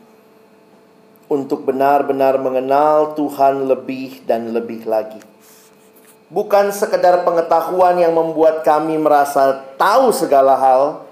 untuk 1.27 1.67
benar-benar 1.67 2.39
mengenal 2.39 3.13
Tuhan 3.19 3.69
lebih 3.69 4.25
dan 4.25 4.55
lebih 4.55 4.87
lagi. 4.89 5.36
Bukan 6.27 6.75
sekedar 6.75 7.23
pengetahuan 7.23 8.03
yang 8.03 8.11
membuat 8.11 8.67
kami 8.67 8.99
merasa 8.99 9.63
tahu 9.79 10.11
segala 10.11 10.59
hal, 10.59 11.07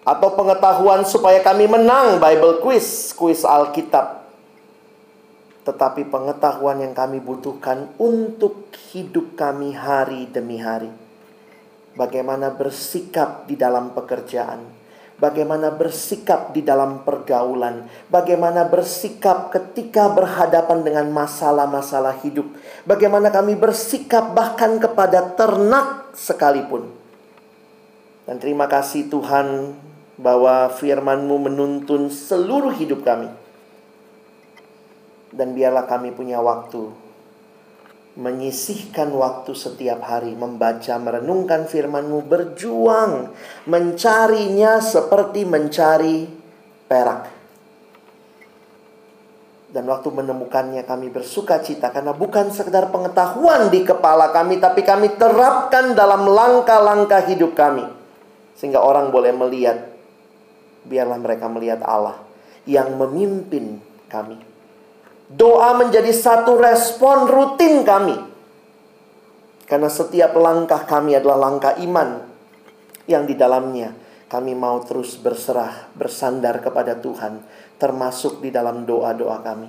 atau 0.00 0.32
pengetahuan 0.32 1.04
supaya 1.04 1.44
kami 1.44 1.68
menang 1.68 2.16
Bible 2.16 2.64
quiz, 2.64 3.12
quiz 3.12 3.44
Alkitab. 3.44 4.24
Tetapi 5.62 6.08
pengetahuan 6.08 6.80
yang 6.80 6.96
kami 6.96 7.20
butuhkan 7.20 7.92
untuk 8.00 8.72
hidup 8.90 9.36
kami 9.36 9.76
hari 9.76 10.24
demi 10.32 10.56
hari. 10.56 10.88
Bagaimana 11.94 12.48
bersikap 12.48 13.44
di 13.44 13.60
dalam 13.60 13.92
pekerjaan, 13.92 14.64
bagaimana 15.20 15.68
bersikap 15.70 16.56
di 16.56 16.64
dalam 16.64 17.04
pergaulan, 17.04 17.86
bagaimana 18.08 18.66
bersikap 18.66 19.52
ketika 19.52 20.08
berhadapan 20.10 20.80
dengan 20.82 21.06
masalah-masalah 21.12 22.18
hidup, 22.24 22.48
bagaimana 22.88 23.28
kami 23.28 23.54
bersikap 23.54 24.32
bahkan 24.32 24.80
kepada 24.80 25.36
ternak 25.36 26.10
sekalipun. 26.16 26.88
Dan 28.24 28.40
terima 28.40 28.64
kasih 28.66 29.12
Tuhan 29.12 29.76
bahwa 30.16 30.72
firman-Mu 30.72 31.36
menuntun 31.52 32.08
seluruh 32.08 32.72
hidup 32.72 33.04
kami. 33.04 33.28
Dan 35.30 35.54
biarlah 35.54 35.86
kami 35.86 36.10
punya 36.10 36.42
waktu 36.42 37.09
menyisihkan 38.18 39.14
waktu 39.14 39.54
setiap 39.54 40.02
hari 40.02 40.34
membaca 40.34 40.98
merenungkan 40.98 41.70
firman-Mu 41.70 42.26
berjuang 42.26 43.30
mencarinya 43.70 44.82
seperti 44.82 45.46
mencari 45.46 46.26
perak. 46.90 47.38
Dan 49.70 49.86
waktu 49.86 50.10
menemukannya 50.10 50.82
kami 50.82 51.14
bersuka 51.14 51.62
cita 51.62 51.94
karena 51.94 52.10
bukan 52.10 52.50
sekedar 52.50 52.90
pengetahuan 52.90 53.70
di 53.70 53.86
kepala 53.86 54.34
kami 54.34 54.58
tapi 54.58 54.82
kami 54.82 55.14
terapkan 55.14 55.94
dalam 55.94 56.26
langkah-langkah 56.26 57.22
hidup 57.30 57.54
kami. 57.54 57.86
Sehingga 58.58 58.82
orang 58.82 59.14
boleh 59.14 59.30
melihat 59.30 59.78
biarlah 60.82 61.22
mereka 61.22 61.46
melihat 61.46 61.86
Allah 61.86 62.18
yang 62.66 62.98
memimpin 62.98 63.78
kami 64.10 64.49
Doa 65.30 65.78
menjadi 65.78 66.10
satu 66.10 66.58
respon 66.58 67.30
rutin 67.30 67.86
kami. 67.86 68.18
Karena 69.70 69.86
setiap 69.86 70.34
langkah 70.34 70.82
kami 70.82 71.14
adalah 71.14 71.46
langkah 71.46 71.78
iman 71.78 72.26
yang 73.06 73.22
di 73.22 73.38
dalamnya 73.38 73.94
kami 74.30 74.54
mau 74.54 74.78
terus 74.86 75.18
berserah, 75.18 75.90
bersandar 75.98 76.62
kepada 76.62 76.94
Tuhan, 76.94 77.42
termasuk 77.82 78.38
di 78.38 78.54
dalam 78.54 78.86
doa-doa 78.86 79.42
kami. 79.42 79.66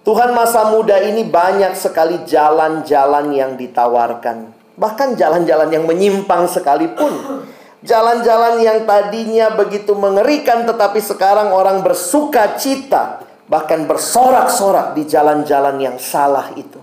Tuhan 0.00 0.32
masa 0.32 0.72
muda 0.72 0.96
ini 1.04 1.28
banyak 1.28 1.76
sekali 1.76 2.24
jalan-jalan 2.24 3.36
yang 3.36 3.60
ditawarkan. 3.60 4.56
Bahkan 4.80 5.08
jalan-jalan 5.12 5.68
yang 5.76 5.84
menyimpang 5.84 6.48
sekalipun. 6.48 7.44
Jalan-jalan 7.84 8.64
yang 8.64 8.88
tadinya 8.88 9.52
begitu 9.52 9.92
mengerikan 9.92 10.64
tetapi 10.64 11.00
sekarang 11.04 11.52
orang 11.52 11.84
bersuka 11.84 12.56
cita 12.56 13.24
bahkan 13.50 13.82
bersorak-sorak 13.90 14.94
di 14.94 15.02
jalan-jalan 15.10 15.76
yang 15.82 15.98
salah 15.98 16.54
itu. 16.54 16.78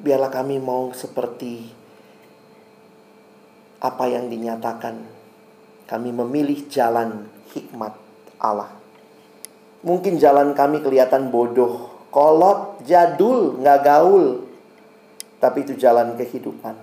Biarlah 0.00 0.32
kami 0.32 0.56
mau 0.56 0.90
seperti 0.96 1.68
apa 3.84 4.04
yang 4.08 4.32
dinyatakan. 4.32 5.20
Kami 5.84 6.08
memilih 6.08 6.64
jalan 6.72 7.28
hikmat 7.52 7.92
Allah. 8.40 8.72
Mungkin 9.84 10.16
jalan 10.16 10.56
kami 10.56 10.80
kelihatan 10.80 11.28
bodoh, 11.28 12.08
kolot, 12.08 12.80
jadul, 12.88 13.60
nggak 13.60 13.80
gaul. 13.84 14.48
Tapi 15.36 15.68
itu 15.68 15.76
jalan 15.76 16.16
kehidupan 16.16 16.80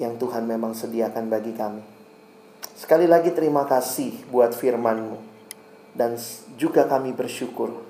yang 0.00 0.16
Tuhan 0.16 0.48
memang 0.48 0.72
sediakan 0.72 1.28
bagi 1.28 1.52
kami. 1.52 1.84
Sekali 2.78 3.04
lagi 3.10 3.34
terima 3.34 3.66
kasih 3.66 4.30
buat 4.30 4.54
firman-Mu 4.54 5.37
dan 5.98 6.14
juga 6.54 6.86
kami 6.86 7.10
bersyukur 7.10 7.88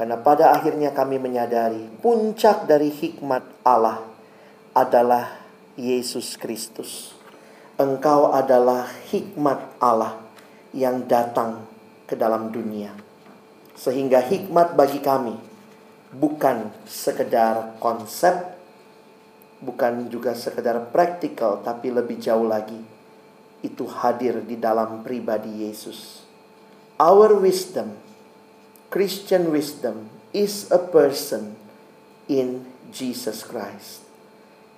karena 0.00 0.16
pada 0.16 0.56
akhirnya 0.56 0.96
kami 0.96 1.20
menyadari 1.20 1.84
puncak 2.00 2.64
dari 2.64 2.88
hikmat 2.88 3.44
Allah 3.66 4.00
adalah 4.72 5.44
Yesus 5.76 6.40
Kristus. 6.40 7.12
Engkau 7.76 8.32
adalah 8.32 8.88
hikmat 9.12 9.76
Allah 9.76 10.16
yang 10.72 11.04
datang 11.04 11.68
ke 12.08 12.16
dalam 12.16 12.48
dunia. 12.48 12.96
Sehingga 13.76 14.24
hikmat 14.24 14.72
bagi 14.72 15.04
kami 15.04 15.36
bukan 16.16 16.72
sekedar 16.88 17.76
konsep, 17.76 18.56
bukan 19.60 20.08
juga 20.08 20.32
sekedar 20.32 20.80
praktikal, 20.88 21.60
tapi 21.60 21.92
lebih 21.92 22.16
jauh 22.16 22.48
lagi. 22.48 22.80
Itu 23.60 23.84
hadir 23.84 24.40
di 24.48 24.56
dalam 24.56 25.04
pribadi 25.04 25.68
Yesus 25.68 26.29
Our 27.00 27.32
wisdom, 27.40 27.96
Christian 28.92 29.48
wisdom, 29.48 30.12
is 30.36 30.68
a 30.68 30.76
person 30.76 31.56
in 32.28 32.68
Jesus 32.92 33.40
Christ. 33.40 34.04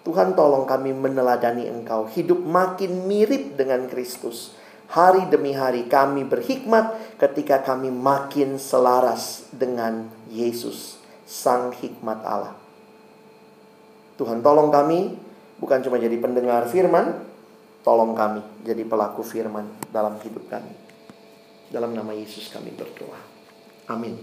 Tuhan 0.06 0.38
tolong 0.38 0.62
kami 0.62 0.94
meneladani 0.94 1.66
Engkau, 1.66 2.06
hidup 2.06 2.38
makin 2.38 3.10
mirip 3.10 3.58
dengan 3.58 3.90
Kristus. 3.90 4.54
Hari 4.94 5.34
demi 5.34 5.50
hari 5.50 5.90
kami 5.90 6.22
berhikmat 6.22 7.18
ketika 7.18 7.58
kami 7.58 7.90
makin 7.90 8.54
selaras 8.54 9.50
dengan 9.50 10.06
Yesus, 10.30 11.02
Sang 11.26 11.74
Hikmat 11.74 12.22
Allah. 12.22 12.54
Tuhan 14.14 14.46
tolong 14.46 14.70
kami 14.70 15.18
bukan 15.58 15.82
cuma 15.82 15.98
jadi 15.98 16.14
pendengar 16.22 16.70
firman, 16.70 17.18
tolong 17.82 18.14
kami 18.14 18.46
jadi 18.62 18.86
pelaku 18.86 19.26
firman 19.26 19.66
dalam 19.90 20.22
hidup 20.22 20.46
kami. 20.46 20.81
Dalam 21.72 21.96
nama 21.96 22.12
Yesus 22.12 22.52
kami 22.52 22.76
berdoa. 22.76 23.16
Amin. 23.88 24.20